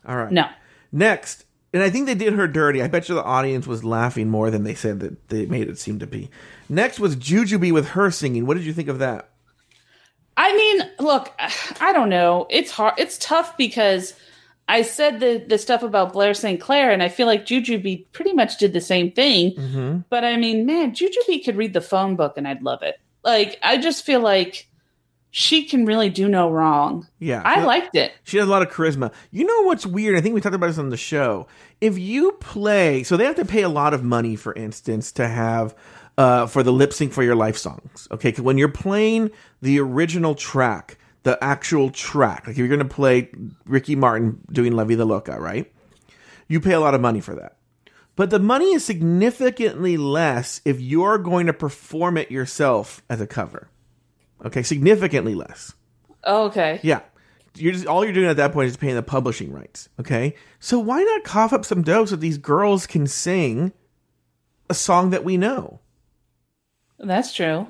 [0.06, 0.32] All right.
[0.32, 0.46] no.
[0.90, 2.82] Next, and I think they did her dirty.
[2.82, 5.78] I bet you the audience was laughing more than they said that they made it
[5.78, 6.30] seem to be.
[6.68, 8.46] Next was Jujubee with her singing.
[8.46, 9.30] What did you think of that?
[10.36, 11.32] I mean, look,
[11.80, 12.46] I don't know.
[12.48, 12.94] It's hard.
[12.96, 14.14] It's tough because
[14.68, 16.60] I said the the stuff about Blair St.
[16.60, 19.54] Clair, and I feel like Jujubee pretty much did the same thing.
[19.54, 19.98] Mm-hmm.
[20.08, 23.00] But I mean, man, Jujubee could read the phone book, and I'd love it.
[23.24, 24.68] Like, I just feel like
[25.30, 27.06] she can really do no wrong.
[27.18, 27.42] Yeah.
[27.44, 28.12] I liked it.
[28.24, 29.12] She has a lot of charisma.
[29.30, 30.16] You know what's weird?
[30.16, 31.46] I think we talked about this on the show.
[31.80, 35.28] If you play, so they have to pay a lot of money, for instance, to
[35.28, 35.74] have
[36.16, 38.08] uh, for the lip sync for your life songs.
[38.10, 39.30] Okay, 'Cause when you're playing
[39.62, 43.28] the original track, the actual track, like if you're going to play
[43.66, 45.70] Ricky Martin doing La Vida Loca, right?
[46.48, 47.56] You pay a lot of money for that.
[48.16, 53.26] But the money is significantly less if you're going to perform it yourself as a
[53.26, 53.68] cover.
[54.44, 55.74] Okay, significantly less.
[56.24, 56.80] Oh, okay.
[56.82, 57.00] Yeah.
[57.54, 59.88] You're just all you're doing at that point is paying the publishing rights.
[59.98, 60.34] Okay.
[60.60, 63.72] So why not cough up some dough so these girls can sing
[64.70, 65.80] a song that we know?
[66.98, 67.66] That's true.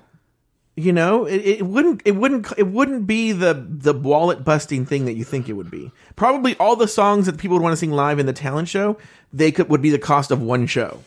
[0.76, 5.06] You know, it, it wouldn't it wouldn't it wouldn't be the the wallet busting thing
[5.06, 5.90] that you think it would be.
[6.14, 8.96] Probably all the songs that people would want to sing live in the talent show,
[9.32, 11.02] they could would be the cost of one show.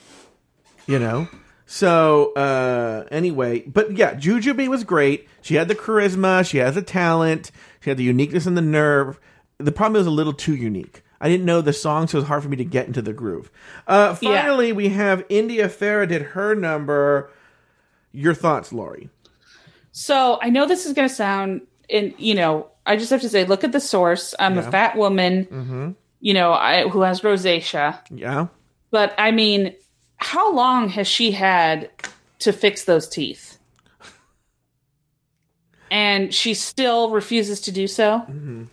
[0.88, 1.30] You know?
[1.74, 5.30] So uh anyway, but yeah, Jujubee was great.
[5.42, 7.50] She had the charisma, she has the talent,
[7.80, 9.18] she had the uniqueness and the nerve.
[9.58, 11.02] The problem was a little too unique.
[11.22, 13.14] I didn't know the song, so it was hard for me to get into the
[13.14, 13.50] groove.
[13.88, 14.42] Uh Yeah.
[14.42, 17.32] finally we have India Ferrah did her number.
[18.12, 19.10] Your thoughts, Lauri?
[19.94, 23.30] So I know this is going to sound, and you know, I just have to
[23.30, 24.36] say, look at the source.
[24.38, 27.98] I'm a fat woman, you know, I, who has rosacea.
[28.10, 28.48] Yeah.
[28.90, 29.74] But I mean,
[30.22, 31.90] how long has she had
[32.40, 33.58] to fix those teeth?
[35.90, 38.20] And she still refuses to do so.
[38.20, 38.64] Mm-hmm.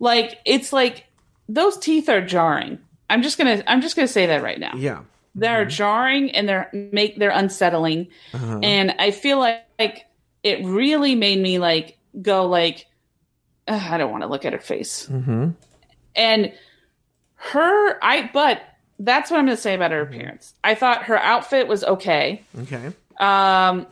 [0.00, 1.04] Like it's like
[1.48, 2.78] those teeth are jarring.
[3.08, 4.74] I'm just gonna I'm just gonna say that right now.
[4.76, 5.02] Yeah.
[5.34, 5.68] They're mm-hmm.
[5.68, 8.60] jarring and they're make they're unsettling, uh-huh.
[8.62, 10.06] and I feel like, like
[10.42, 12.86] it really made me like go like
[13.68, 15.08] I don't want to look at her face.
[15.10, 15.50] Mm-hmm.
[16.16, 16.52] And
[17.34, 18.62] her, I but
[18.98, 20.54] that's what I'm going to say about her appearance.
[20.62, 22.42] I thought her outfit was okay.
[22.62, 22.86] Okay.
[23.18, 23.86] Um,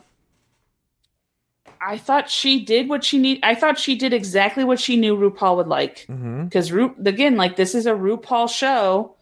[1.81, 3.39] I thought she did what she need.
[3.43, 6.05] I thought she did exactly what she knew RuPaul would like.
[6.09, 6.45] Mm-hmm.
[6.45, 9.15] Because Ru- again, like this is a RuPaul show,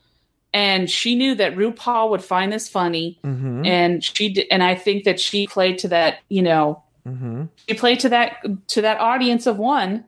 [0.54, 3.66] and she knew that RuPaul would find this funny, Mm-hmm.
[3.66, 6.20] and she did, and I think that she played to that.
[6.30, 7.46] You know, Mm-hmm.
[7.68, 10.06] she played to that to that audience of one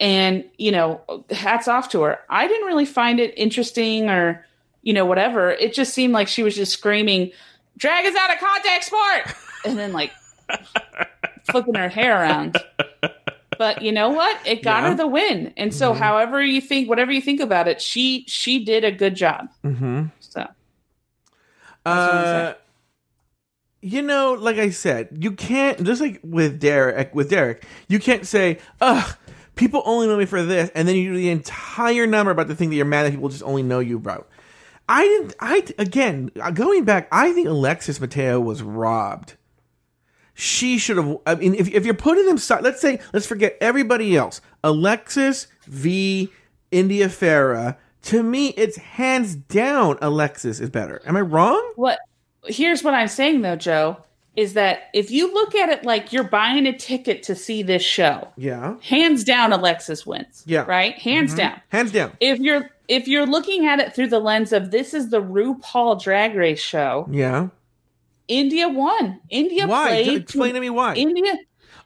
[0.00, 4.42] and you know hats off to her i didn't really find it interesting or
[4.88, 7.30] you know whatever it just seemed like she was just screaming
[7.76, 9.22] drag is out of contact sport
[9.66, 10.10] and then like
[11.50, 12.56] flipping her hair around
[13.58, 14.88] but you know what it got Yeah.
[14.90, 18.64] her the win and so however you think whatever you think about it she she
[18.64, 20.04] did a good job Mm-hmm.
[20.20, 20.46] so
[21.86, 22.54] Uh,
[23.80, 27.14] you know, like I said, you can't just like with Derrick.
[27.14, 29.16] With Derrick, you can't say, "Ugh,
[29.54, 32.56] people only know me for this," and then you do the entire number about the
[32.56, 34.28] thing that you're mad that people just only know you about.
[34.88, 35.34] I didn't.
[35.40, 37.08] I again going back.
[37.12, 39.34] I think Alexis Mateo was robbed.
[40.34, 41.18] she should have.
[41.26, 44.40] I mean, if if you're putting them side, let's say let's forget everybody else.
[44.64, 46.30] Alexis v.
[46.70, 47.76] India Ferrah.
[48.02, 51.02] To me, it's hands down Alexis is better.
[51.04, 51.72] Am I wrong?
[51.76, 51.98] What
[52.46, 53.98] here's what I'm saying though, Joe,
[54.36, 57.82] is that if you look at it like you're buying a ticket to see this
[57.82, 58.76] show, Yeah.
[58.80, 60.44] hands down Alexis wins.
[60.46, 60.60] Yeah.
[60.60, 60.70] Mm-hmm.
[60.70, 60.94] Right?
[60.98, 61.60] Hands down.
[61.70, 62.12] Hands down.
[62.20, 66.02] If you're if you're looking at it through the lens of this is the RuPaul
[66.02, 67.48] drag race show, Yeah.
[68.26, 69.20] India won.
[69.30, 69.86] India Why?
[69.88, 70.94] played Explain to me why.
[70.94, 71.34] India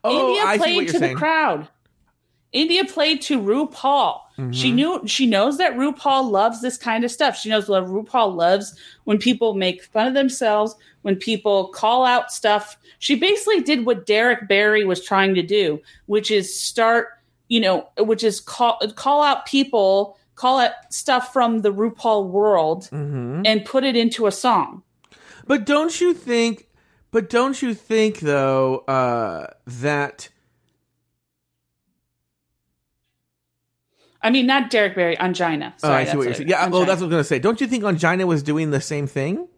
[0.05, 1.13] Oh, India I played to saying.
[1.15, 1.69] the crowd.
[2.53, 4.19] India played to RuPaul.
[4.37, 4.51] Mm-hmm.
[4.51, 7.37] She knew she knows that RuPaul loves this kind of stuff.
[7.37, 8.75] She knows what RuPaul loves
[9.05, 12.77] when people make fun of themselves, when people call out stuff.
[12.99, 17.09] She basically did what Derrick Barry was trying to do, which is start,
[17.49, 22.89] you know, which is call call out people, call it stuff from the RuPaul world
[22.93, 23.43] Mm-hmm.
[23.45, 24.83] and put it into a song.
[25.47, 26.69] But don't you think?
[27.11, 30.29] But don't you think though uh, that?
[34.25, 35.73] I mean, not Derrick Barry, Ongina.
[35.75, 36.49] Oh, Sorry, I see what you're that's saying.
[36.49, 37.39] Yeah, well, that's what I was gonna say.
[37.41, 39.49] Don't you think Ongina was doing the same thing?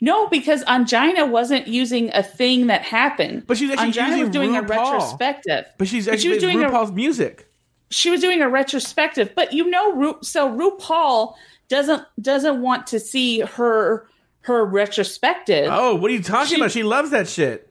[0.00, 3.46] No, because Ongina wasn't using a thing that happened.
[3.46, 4.68] But she's actually Ongina using was doing a RuPaul.
[4.70, 5.66] retrospective.
[5.76, 7.49] But she's But actually she was doing a- RuPaul's music.
[7.90, 11.34] She was doing a retrospective, but you know, Ru- so RuPaul
[11.68, 14.06] doesn't doesn't want to see her
[14.42, 15.68] her retrospective.
[15.70, 16.70] Oh, what are you talking She- about?
[16.70, 17.66] She loves that shit.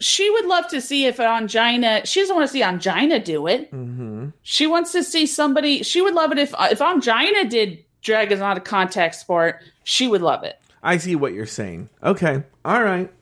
[0.00, 2.06] She would love to see if Ongina.
[2.06, 3.70] She doesn't want to see Ongina do it.
[3.72, 4.28] Mm-hmm.
[4.42, 5.82] She wants to see somebody.
[5.82, 9.60] She would love it if if Ongina did drag is not a contact sport.
[9.82, 10.56] She would love it.
[10.84, 11.88] I see what you're saying.
[12.02, 13.12] Okay, all right,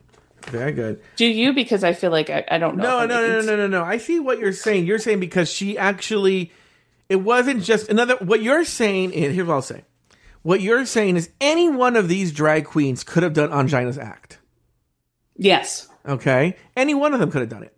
[0.43, 1.01] very good.
[1.16, 1.53] Do you?
[1.53, 3.01] Because I feel like I, I don't know.
[3.01, 3.82] No, no, no, no, no, no, no.
[3.84, 4.87] I see what you're saying.
[4.87, 6.53] You're saying because she actually,
[7.09, 8.16] it wasn't just another.
[8.16, 9.84] What you're saying is here's what I'll say.
[10.43, 14.39] What you're saying is any one of these drag queens could have done Ongina's act.
[15.37, 15.89] Yes.
[16.07, 17.76] Okay, any one of them could have done it.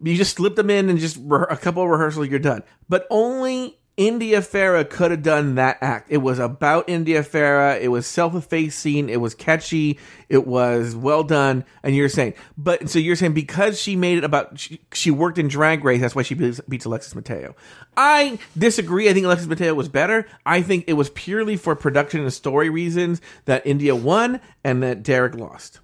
[0.00, 2.62] You just slip them in and just re- a couple of rehearsals, you're done.
[2.88, 6.06] But only India Ferrah could have done that act.
[6.10, 7.76] It was about India Ferrah.
[7.76, 9.10] It was self-effacing.
[9.10, 9.98] It was catchy.
[10.30, 11.64] It was well done.
[11.82, 15.36] And you're saying, but so you're saying because she made it about she, she worked
[15.36, 17.54] in Drag Race, that's why she beats, beats Alexis Mateo.
[17.94, 19.10] I disagree.
[19.10, 20.26] I think Alexis Mateo was better.
[20.46, 25.02] I think it was purely for production and story reasons that India won and that
[25.02, 25.80] Derrick lost.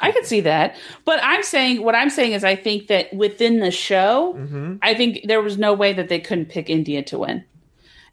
[0.00, 0.76] I could see that.
[1.04, 4.76] But I'm saying what I'm saying is I think that within the show, Mm-hmm.
[4.82, 7.44] I think there was no way that they couldn't pick India to win.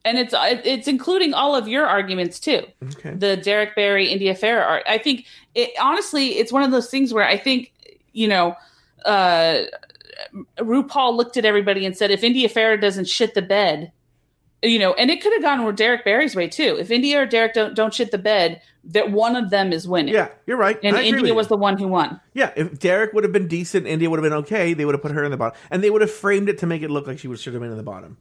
[0.04, 2.64] And it's it's including all of your arguments too.
[2.84, 3.12] Okay.
[3.12, 4.84] The Derrick Barry India Ferrah art.
[4.88, 5.26] I think
[5.56, 7.74] it honestly it's one of those things where I think,
[8.14, 8.56] you know,
[9.04, 9.64] uh
[10.60, 13.92] RuPaul looked at everybody and said if India Ferrah doesn't shit the bed,
[14.66, 16.78] you know, and it could have gone with Derrick Barry's way too.
[16.80, 20.14] If India or Derrick don't don't shit the bed, that one of them is winning.
[20.14, 20.80] Yeah, you're right.
[20.84, 22.20] And I India was the one who won.
[22.34, 24.74] Yeah, if Derrick would have been decent, India would have been okay.
[24.74, 26.68] They would have put her in the bottom, and they would have framed it to
[26.68, 28.18] make it look like she would should have been in the bottom.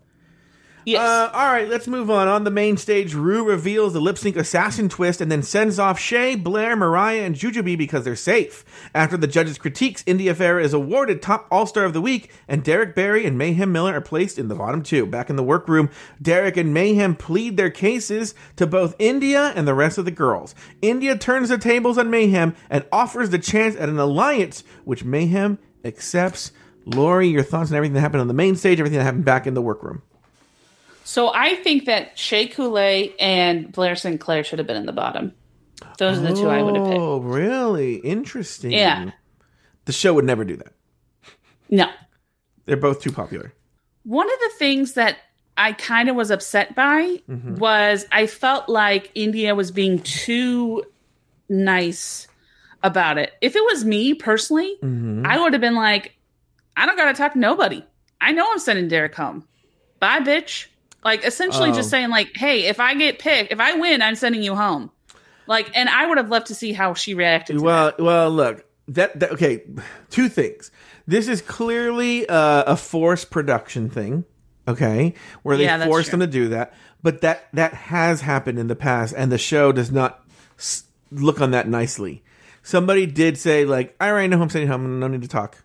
[0.84, 1.00] Yes.
[1.00, 2.28] Uh, all right, let's move on.
[2.28, 5.98] On the main stage, Ru reveals the lip sync assassin twist and then sends off
[5.98, 8.64] Shea, Blair, Mariah, and Jujubee because they're safe.
[8.94, 12.62] After the judges' critiques, India Ferrah is awarded top All Star of the Week, and
[12.62, 15.06] Derrick Barry and Mayhem Miller are placed in the bottom two.
[15.06, 15.88] Back in the workroom,
[16.20, 20.54] Derrick and Mayhem plead their cases to both India and the rest of the girls.
[20.82, 25.58] India turns the tables on Mayhem and offers the chance at an alliance, which Mayhem
[25.84, 26.52] accepts.
[26.86, 29.46] Lauri, your thoughts on everything that happened on the main stage, everything that happened back
[29.46, 30.02] in the workroom.
[31.04, 34.18] So I think that Shea Coulee and Blair St.
[34.20, 35.32] Clair should have been in the bottom.
[35.98, 36.98] Those are the two I would have picked.
[36.98, 37.96] Oh, really?
[37.96, 38.72] Interesting.
[38.72, 39.10] Yeah.
[39.84, 40.72] The show would never do that.
[41.70, 41.90] No.
[42.64, 43.52] They're both too popular.
[44.04, 45.18] One of the things that
[45.56, 47.56] I kind of was upset by Mm-hmm.
[47.56, 50.84] was I felt like India was being too
[51.48, 52.26] nice
[52.82, 53.32] about it.
[53.40, 55.26] If it was me personally, Mm-hmm.
[55.26, 56.16] I would have been like,
[56.76, 57.84] I don't got to talk to nobody.
[58.20, 59.46] I know I'm sending Derrick home.
[60.00, 60.66] Bye, bitch.
[61.04, 61.74] Like essentially Oh.
[61.74, 64.90] just saying like, hey, if I get picked, if I win, I'm sending you home.
[65.46, 67.58] Like, and I would have loved to see how she reacted.
[67.58, 68.64] To Well, well, look.
[68.88, 69.62] That, that okay.
[70.10, 70.70] Two things.
[71.06, 74.24] This is clearly uh, a forced production thing.
[74.66, 76.72] Okay, where they Yeah, forced them to do that.
[77.02, 80.24] But that that has happened in the past, and the show does not
[80.58, 82.22] s- look on that nicely.
[82.62, 84.98] Somebody did say like, "I already know who I'm sending home.
[85.00, 85.62] No need to talk,"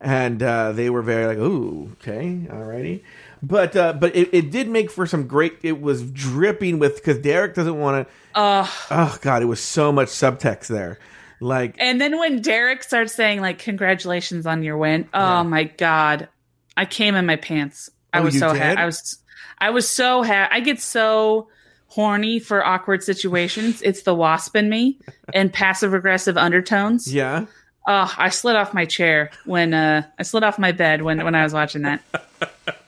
[0.00, 3.02] and uh, they were very like, "Ooh, okay, alrighty."
[3.42, 5.58] But uh, but it, it did make for some great.
[5.62, 8.14] It was dripping with because Derrick doesn't want to.
[8.34, 8.68] Ugh.
[8.90, 10.98] Oh God, it was so much subtext there.
[11.40, 16.28] Like And then when Derrick starts saying like congratulations on your win, oh my god,
[16.76, 17.90] I came in my pants.
[18.12, 18.76] I Oh, was so happy.
[18.80, 19.18] I was
[19.58, 20.52] I was so happy.
[20.54, 21.48] I get so
[21.86, 23.82] horny for awkward situations.
[23.84, 24.98] It's the wasp in me
[25.32, 27.12] and passive aggressive undertones.
[27.12, 27.46] yeah,
[27.86, 31.36] Oh, I slid off my chair when uh, I slid off my bed when when
[31.36, 32.02] I was watching that.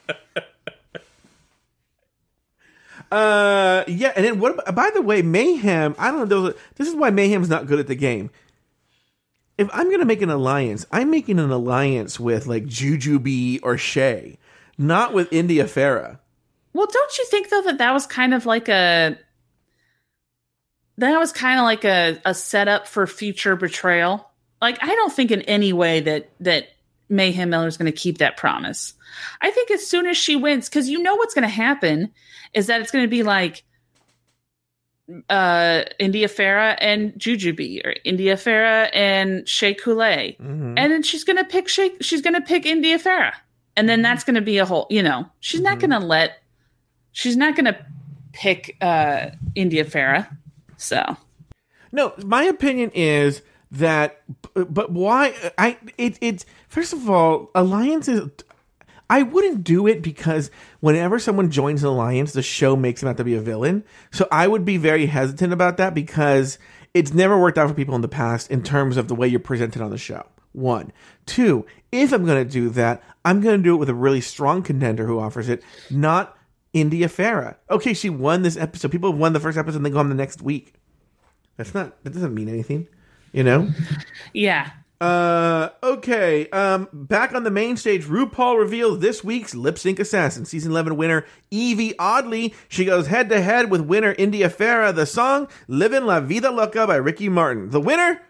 [3.11, 4.73] Uh, yeah, and then what?
[4.73, 5.95] By the way, Mayhem.
[5.99, 6.53] I don't know.
[6.75, 8.29] This is why Mayhem's not good at the game.
[9.57, 13.77] If I'm gonna make an alliance, I'm making an alliance with like Juju Jujubee or
[13.77, 14.37] Shea,
[14.77, 16.19] not with India Ferrah.
[16.73, 19.17] Well, don't you think though that that was kind of like a
[20.97, 24.29] that was kind of like a, a setup for future betrayal?
[24.61, 26.69] Like, I don't think in any way that that
[27.11, 28.93] Mayhem Miller is going to keep that promise.
[29.41, 32.11] I think as soon as she wins, because you know what's going to happen
[32.53, 33.63] is that it's going to be like
[35.29, 40.37] uh India Ferrah and Jujubee or India Ferrah and Shea Coulee.
[40.77, 43.33] And then she's gonna pick Shea she's gonna pick India Ferrah.
[43.75, 46.41] And then that's gonna be a whole you know, she's not gonna let
[47.11, 47.77] she's not gonna
[48.31, 50.29] pick uh India Ferrah.
[50.77, 51.17] So
[51.91, 53.41] No, my opinion is
[53.71, 54.21] that,
[54.53, 55.33] but why?
[55.57, 58.29] I it it first of all, alliances.
[59.09, 60.49] I wouldn't do it because
[60.79, 63.83] whenever someone joins an alliance, the show makes them out to be a villain.
[64.09, 66.57] So I would be very hesitant about that because
[66.93, 69.41] it's never worked out for people in the past in terms of the way you're
[69.41, 70.25] presented on the show.
[70.53, 70.93] One,
[71.25, 71.65] two.
[71.91, 74.63] If I'm going to do that, I'm going to do it with a really strong
[74.63, 76.37] contender who offers it, not
[76.73, 77.57] India Ferrah.
[77.69, 78.91] Okay, she won this episode.
[78.91, 80.73] People have won the first episode and they go on the next week.
[81.57, 82.01] That's not.
[82.03, 82.87] That doesn't mean anything,
[83.31, 83.69] you know.
[84.33, 84.71] yeah.
[85.01, 86.47] Uh, okay.
[86.51, 90.95] Um, back on the main stage, RuPaul reveals this week's Lip Sync Assassin season eleven
[90.95, 92.53] winner Yvie Oddly.
[92.69, 94.93] She goes head to head with winner India Ferrah.
[94.93, 97.71] The song "Living La Vida Loca" by Ricky Martin.
[97.71, 98.21] The winner.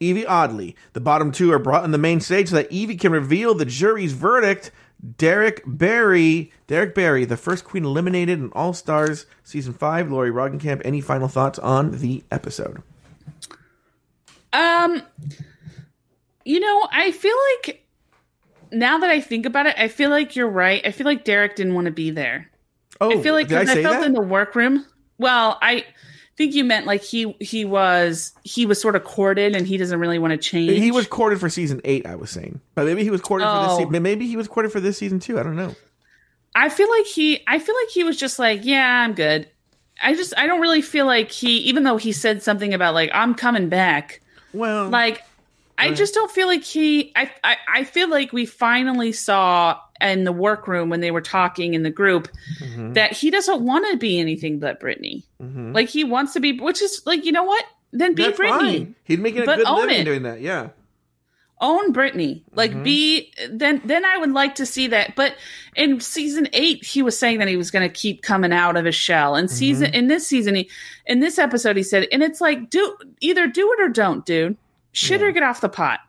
[0.00, 0.76] Yvie Oddly.
[0.92, 3.64] The bottom two are brought on the main stage so that Yvie can reveal the
[3.64, 4.70] jury's verdict.
[5.16, 10.12] Derrick Barry, Derrick Barry, the first queen eliminated in All Stars season five.
[10.12, 10.82] Lauri Roggenkamp.
[10.84, 12.84] Any final thoughts on the episode?
[14.52, 15.02] Um,
[16.44, 17.86] you know, I feel like
[18.72, 20.84] now that I think about it, I feel like you're right.
[20.86, 22.50] I feel like Derrick didn't want to be there.
[23.00, 24.06] Oh, I feel like did I, say felt that?
[24.06, 24.84] in the workroom.
[25.18, 25.84] Well, I
[26.36, 29.98] think you meant like he he was he was sort of courted and he doesn't
[29.98, 30.78] really want to change.
[30.78, 32.06] He was courted for season eight.
[32.06, 33.72] I was saying, but maybe he was courted for this.
[33.72, 33.78] Oh.
[33.78, 34.02] season.
[34.02, 35.38] Maybe he was courted for this season too.
[35.38, 35.74] I don't know.
[36.54, 39.48] I feel like he I feel like he was just like, yeah, I'm good.
[40.00, 43.10] I just I don't really feel like he even though he said something about like
[43.12, 44.22] I'm coming back.
[44.52, 45.22] Well, Like
[45.76, 50.24] I just don't feel like he I, I I feel like we finally saw in
[50.24, 52.28] the workroom when they were talking in the group
[52.60, 52.94] Mm-hmm.
[52.94, 55.22] that he doesn't want to be anything but Britney.
[55.38, 57.64] Like he wants to be which is like, you know what?
[57.92, 58.48] Then be that's Britney.
[58.78, 58.94] fine.
[59.04, 60.04] He'd make it a good living it.
[60.04, 60.40] doing that.
[60.40, 60.70] Yeah.
[61.60, 62.42] Own Britney.
[62.54, 62.82] Like Mm-hmm.
[62.84, 65.16] be then then I would like to see that.
[65.16, 65.34] But
[65.76, 68.94] in season eight, he was saying that he was gonna keep coming out of his
[68.94, 69.34] shell.
[69.34, 69.94] And season Mm-hmm.
[69.94, 70.70] in this season he
[71.06, 74.56] in this episode he said, and it's like do either do it or don't, dude.
[74.92, 76.00] Shit or get off the pot.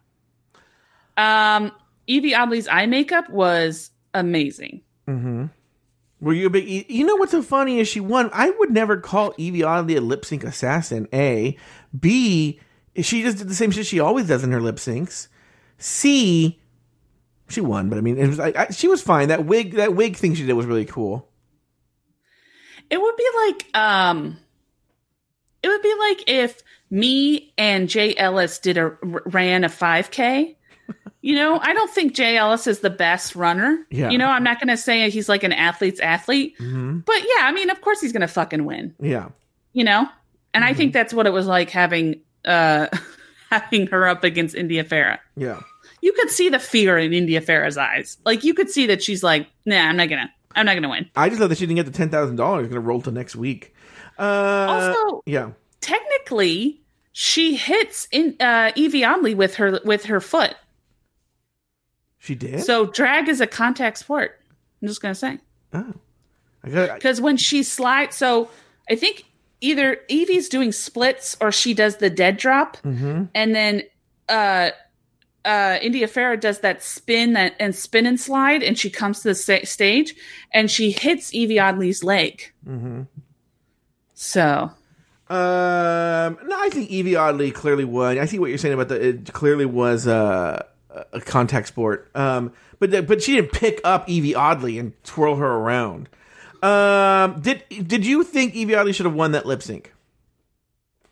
[1.18, 1.72] Um
[2.08, 4.82] Yvie Oddly's eye makeup was amazing.
[5.08, 6.90] Were you a big?
[6.92, 8.30] You know what's so funny is she won.
[8.34, 11.08] I would never call Yvie Oddly a lip sync assassin.
[11.14, 11.56] A,
[11.98, 12.60] B,
[13.02, 15.28] she just did the same shit she always does in her lip syncs.
[15.80, 16.60] C,
[17.48, 19.30] she won, but I mean, it was like I, she was fine.
[19.30, 21.28] That wig, that wig thing she did was really cool.
[22.90, 24.38] It would be like um
[25.64, 30.56] it would be like if me and Jay Ellis did a ran a 5k.
[31.22, 33.86] You know, I don't think Jay Ellis is the best runner.
[33.92, 34.10] Yeah.
[34.10, 36.56] You know, I'm not going to say he's like an athlete's athlete.
[36.58, 36.66] But
[37.18, 39.28] yeah, I mean, of course he's going to fucking win, Yeah.
[39.74, 40.08] you know?
[40.54, 42.88] And I think that's what it was like having uh
[43.52, 45.20] having her up against India Ferrah.
[45.36, 45.60] Yeah.
[46.02, 48.18] You could see the fear in India Ferrah's eyes.
[48.26, 51.10] Like you could see that she's like, "Nah, I'm not to I'm not to win."
[51.16, 52.64] I just love that she didn't get the ten thousand dollars.
[52.68, 53.74] Going to roll to next week.
[54.18, 55.52] Uh, Also- yeah.
[55.82, 56.82] technically
[57.12, 60.56] she hits in uh Yvie Oddly with her with her foot.
[62.18, 62.62] She did.
[62.64, 64.40] So drag is a contact sport.
[64.82, 65.40] I'm just gonna say
[65.74, 65.94] oh,
[66.64, 66.96] I got.
[66.96, 68.50] because when she slides, so
[68.90, 69.24] I think
[69.62, 73.84] either Yvie's doing splits or she does the dead drop, and then
[74.28, 74.70] uh
[75.46, 79.30] uh India Ferrah does that spin that and spin and slide, and she comes to
[79.30, 80.16] the sta- stage
[80.54, 82.52] and she hits Yvie Oddly's leg.
[84.14, 84.72] So
[85.30, 88.18] Um, no, I think Yvie Oddly clearly won.
[88.18, 89.10] I see what you're saying about the.
[89.10, 90.64] It clearly was uh,
[91.14, 92.10] a contact sport.
[92.16, 96.10] Um, but but she didn't pick up Yvie Oddly and twirl her around.
[96.64, 99.94] Um, did did you think Yvie Oddly should have won that lip sync?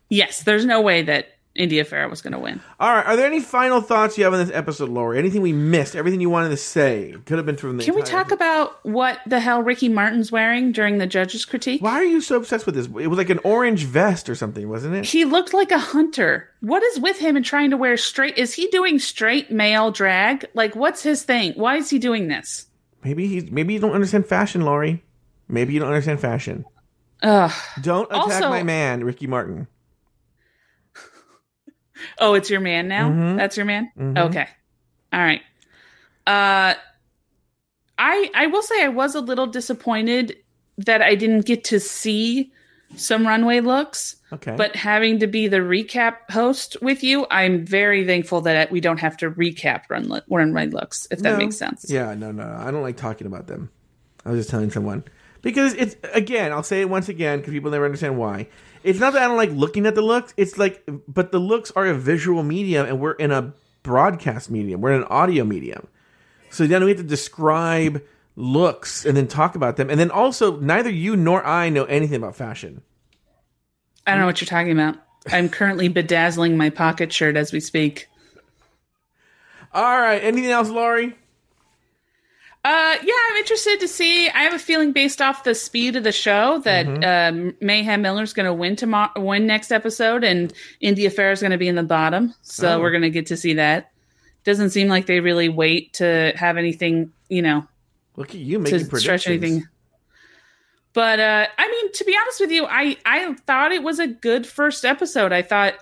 [0.09, 2.61] yes, there's no way that India Ferrah was going to win.
[2.79, 3.05] All right.
[3.05, 5.17] Are there any final thoughts you have on this episode, Lauri?
[5.17, 5.95] Anything we missed?
[5.95, 7.83] Everything you wanted to say could have been from the.
[7.83, 11.81] Can we talk about what the hell Ricky Martin's wearing during the judges' critique?
[11.81, 12.85] Why are you so obsessed with this?
[12.85, 15.05] It was like an orange vest or something, wasn't it?
[15.05, 16.49] He looked like a hunter.
[16.61, 18.37] What is with him and trying to wear straight?
[18.37, 20.45] Is he doing straight male drag?
[20.53, 21.53] Like, what's his thing?
[21.53, 22.67] Why is he doing this?
[23.03, 25.03] Maybe he's Maybe you don't understand fashion, Lauri.
[25.47, 26.65] Maybe you don't understand fashion.
[27.23, 27.51] Ugh.
[27.81, 29.67] Don't attack Also- my man, Ricky Martin.
[32.19, 33.09] Oh, it's your man now.
[33.09, 33.37] Mhm.
[33.37, 33.91] That's your man.
[33.97, 34.17] Mhm.
[34.29, 34.47] Okay.
[35.13, 35.41] All right.
[36.25, 36.73] Uh,
[37.97, 40.35] I I will say I was a little disappointed
[40.77, 42.51] that I didn't get to see
[42.95, 44.15] some runway looks.
[44.31, 44.55] Okay.
[44.55, 48.99] But having to be the recap host with you, I'm very thankful that we don't
[48.99, 51.07] have to recap run runway looks.
[51.11, 51.37] If that No.
[51.37, 51.85] makes sense.
[51.89, 53.69] Yeah, no, no, I don't like talking about them.
[54.25, 55.03] I was just telling someone
[55.41, 56.51] because it's again.
[56.51, 58.47] I'll say it once again because people never understand why.
[58.83, 60.33] It's not that I don't like looking at the looks.
[60.37, 63.53] It's like, but the looks are a visual medium, and we're in a
[63.83, 64.81] broadcast medium.
[64.81, 65.87] We're in an audio medium.
[66.49, 68.03] So then we have to describe
[68.35, 72.17] looks and then talk about them, and then also neither you nor I know anything
[72.17, 72.81] about fashion.
[74.05, 74.95] I don't know what you're talking about.
[75.31, 78.07] I'm currently bedazzling my pocket shirt as we speak.
[79.73, 81.15] All right, anything else, Lauri?
[82.69, 84.27] Uh, yeah, I'm interested to see.
[84.27, 86.85] I have a feeling based off the speed of the show that
[87.31, 90.51] um, Mayhem Miller's going to win tomorrow, win next episode, and
[90.81, 92.33] India Ferrah is going to be in the bottom.
[92.41, 92.81] So Oh.
[92.81, 93.91] we're going to get to see that.
[94.43, 97.65] Doesn't seem like they really wait to have anything, you know,
[98.17, 98.89] Look at you to making stretch
[99.23, 99.27] predictions.
[99.43, 99.67] anything.
[100.91, 104.07] But uh, I mean, to be honest with you, I I thought it was a
[104.07, 105.31] good first episode.
[105.31, 105.75] I thought,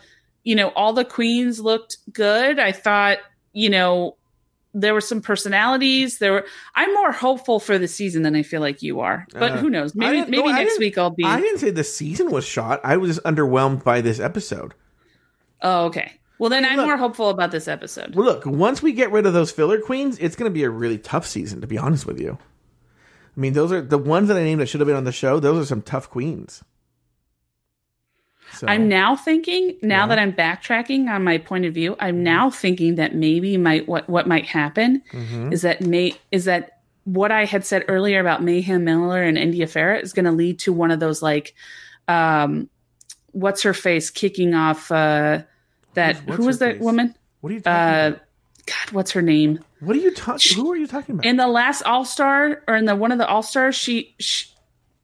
[0.43, 2.59] you know, all the queens looked good.
[2.59, 3.17] I thought,
[3.53, 4.17] you know,
[4.75, 6.19] there were some personalities.
[6.19, 6.45] There were.
[6.75, 9.25] I'm more hopeful for the season than I feel like you are.
[9.33, 9.95] But Uh, who knows?
[9.95, 11.23] Maybe maybe no, next week I'll be.
[11.23, 12.81] I didn't say the season was shot.
[12.83, 14.73] I was just underwhelmed by this episode.
[15.61, 16.11] oh, okay.
[16.37, 18.13] Well, then I mean, look- more hopeful about this episode.
[18.13, 20.69] Well, look, once we get rid of those filler queens, it's going to be a
[20.69, 22.37] really tough season, to be honest with you.
[23.37, 25.13] I mean, those are the ones that I named that should have been on the
[25.13, 25.39] show.
[25.39, 26.61] Those are some tough queens.
[28.55, 30.07] So, I'm now thinking, now Yeah.
[30.07, 34.09] that I'm backtracking on my point of view, I'm now thinking that maybe might what
[34.09, 35.51] what might happen Mhm.
[35.53, 39.67] is that may is that what I had said earlier about Mayhem Miller and India
[39.67, 41.53] Ferrah is going to lead to one of those like,
[42.07, 42.67] um,
[43.31, 45.43] what's her face kicking off uh,
[45.93, 46.81] that Who's- what's who was that face?
[46.81, 47.15] woman?
[47.41, 48.21] What are you talking Uh, about?
[48.65, 49.59] God, what's her name?
[49.81, 50.55] What are you talking?
[50.57, 51.25] Who are you talking about?
[51.25, 54.47] In the last All Star or in the one of the All Stars, she, she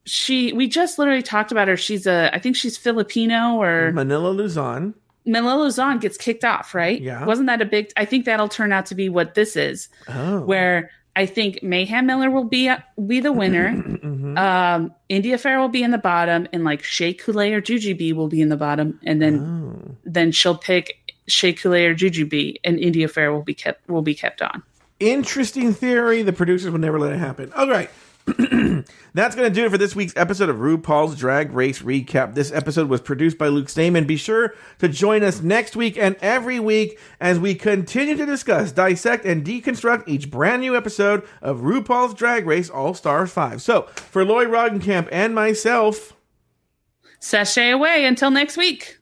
[0.04, 1.76] she we just literally talked about her.
[1.76, 4.94] She's a I think she's Filipino or Manila Luzon.
[5.24, 7.00] Manila Luzon gets kicked off, right?
[7.00, 7.24] Yeah.
[7.24, 7.92] Wasn't that a big?
[7.96, 12.06] I think that'll turn out to be what this is, Oh, where I think Mayhem
[12.06, 12.70] Miller will be
[13.06, 13.70] be the winner.
[14.02, 14.38] Mhm.
[14.38, 18.28] um, India Ferrah will be in the bottom, and like Shea Coulee or Jujubee will
[18.28, 19.96] be in the bottom, and then Oh.
[20.04, 24.14] then she'll pick Shea Coulee or Jujubee, and India Ferrah will be kept will be
[24.14, 24.62] kept on.
[24.98, 26.22] Interesting theory.
[26.22, 27.52] The producers would never let it happen.
[27.54, 27.90] All right.
[29.14, 32.34] That's going to do it for this week's episode of RuPaul's Drag Race Recap.
[32.34, 34.06] This episode was produced by Luke Stamen.
[34.06, 38.70] Be sure to join us next week and every week as we continue to discuss,
[38.70, 43.60] dissect, and deconstruct each brand new episode of RuPaul's Drag Race All Star 5.
[43.60, 46.12] So, for Lloyd Roggenkamp and myself,
[47.18, 48.98] Sashay away until next week.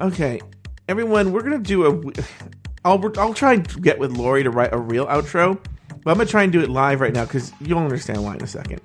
[0.00, 0.40] Okay,
[0.88, 2.22] everyone, we're gonna do a.
[2.84, 5.62] I'll I'll try and get with Lauri to write a real outro,
[6.02, 8.42] but I'm gonna try and do it live right now because you'll understand why in
[8.42, 8.80] a second.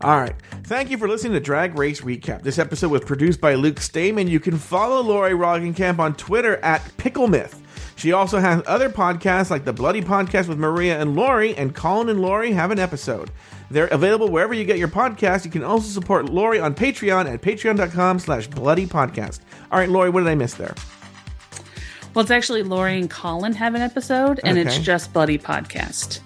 [0.00, 0.34] All right.
[0.64, 2.42] Thank you for listening to Drag Race Recap.
[2.42, 4.26] This episode was produced by Luke Stamen.
[4.26, 7.60] You can follow Lauri Roggenkamp on Twitter at PickleMyth.
[7.94, 12.08] She also has other podcasts like the Bloody Podcast with Maria and Lauri, and Colin
[12.08, 13.30] and Lauri have an episode.
[13.70, 15.44] They're available wherever you get your podcast.
[15.44, 19.40] You can also support Lauri on Patreon at patreon.com slash bloody podcast.
[19.70, 20.74] All right, Lauri, what did I miss there?
[22.14, 26.20] Well, it's actually Lauri and Colin have an episode, and it's just Bloody Podcast.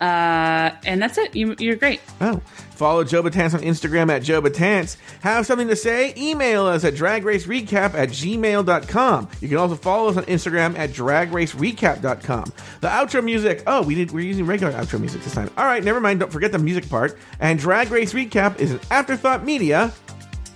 [0.00, 1.34] Uh, and that's it.
[1.34, 2.00] You, you're great.
[2.20, 2.40] Oh,
[2.70, 4.96] follow Joe Betance on Instagram at Joe Betance.
[5.22, 6.14] Have something to say?
[6.16, 9.28] Email us at dragracerecap at gmail.com.
[9.40, 12.52] You can also follow us on Instagram at dragracerecap.com.
[12.80, 15.50] The outro music, oh, we did, we're using regular outro music this time.
[15.56, 16.20] All right, never mind.
[16.20, 17.18] Don't forget the music part.
[17.40, 19.92] And Drag Race Recap is an Afterthought Media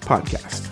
[0.03, 0.72] podcast.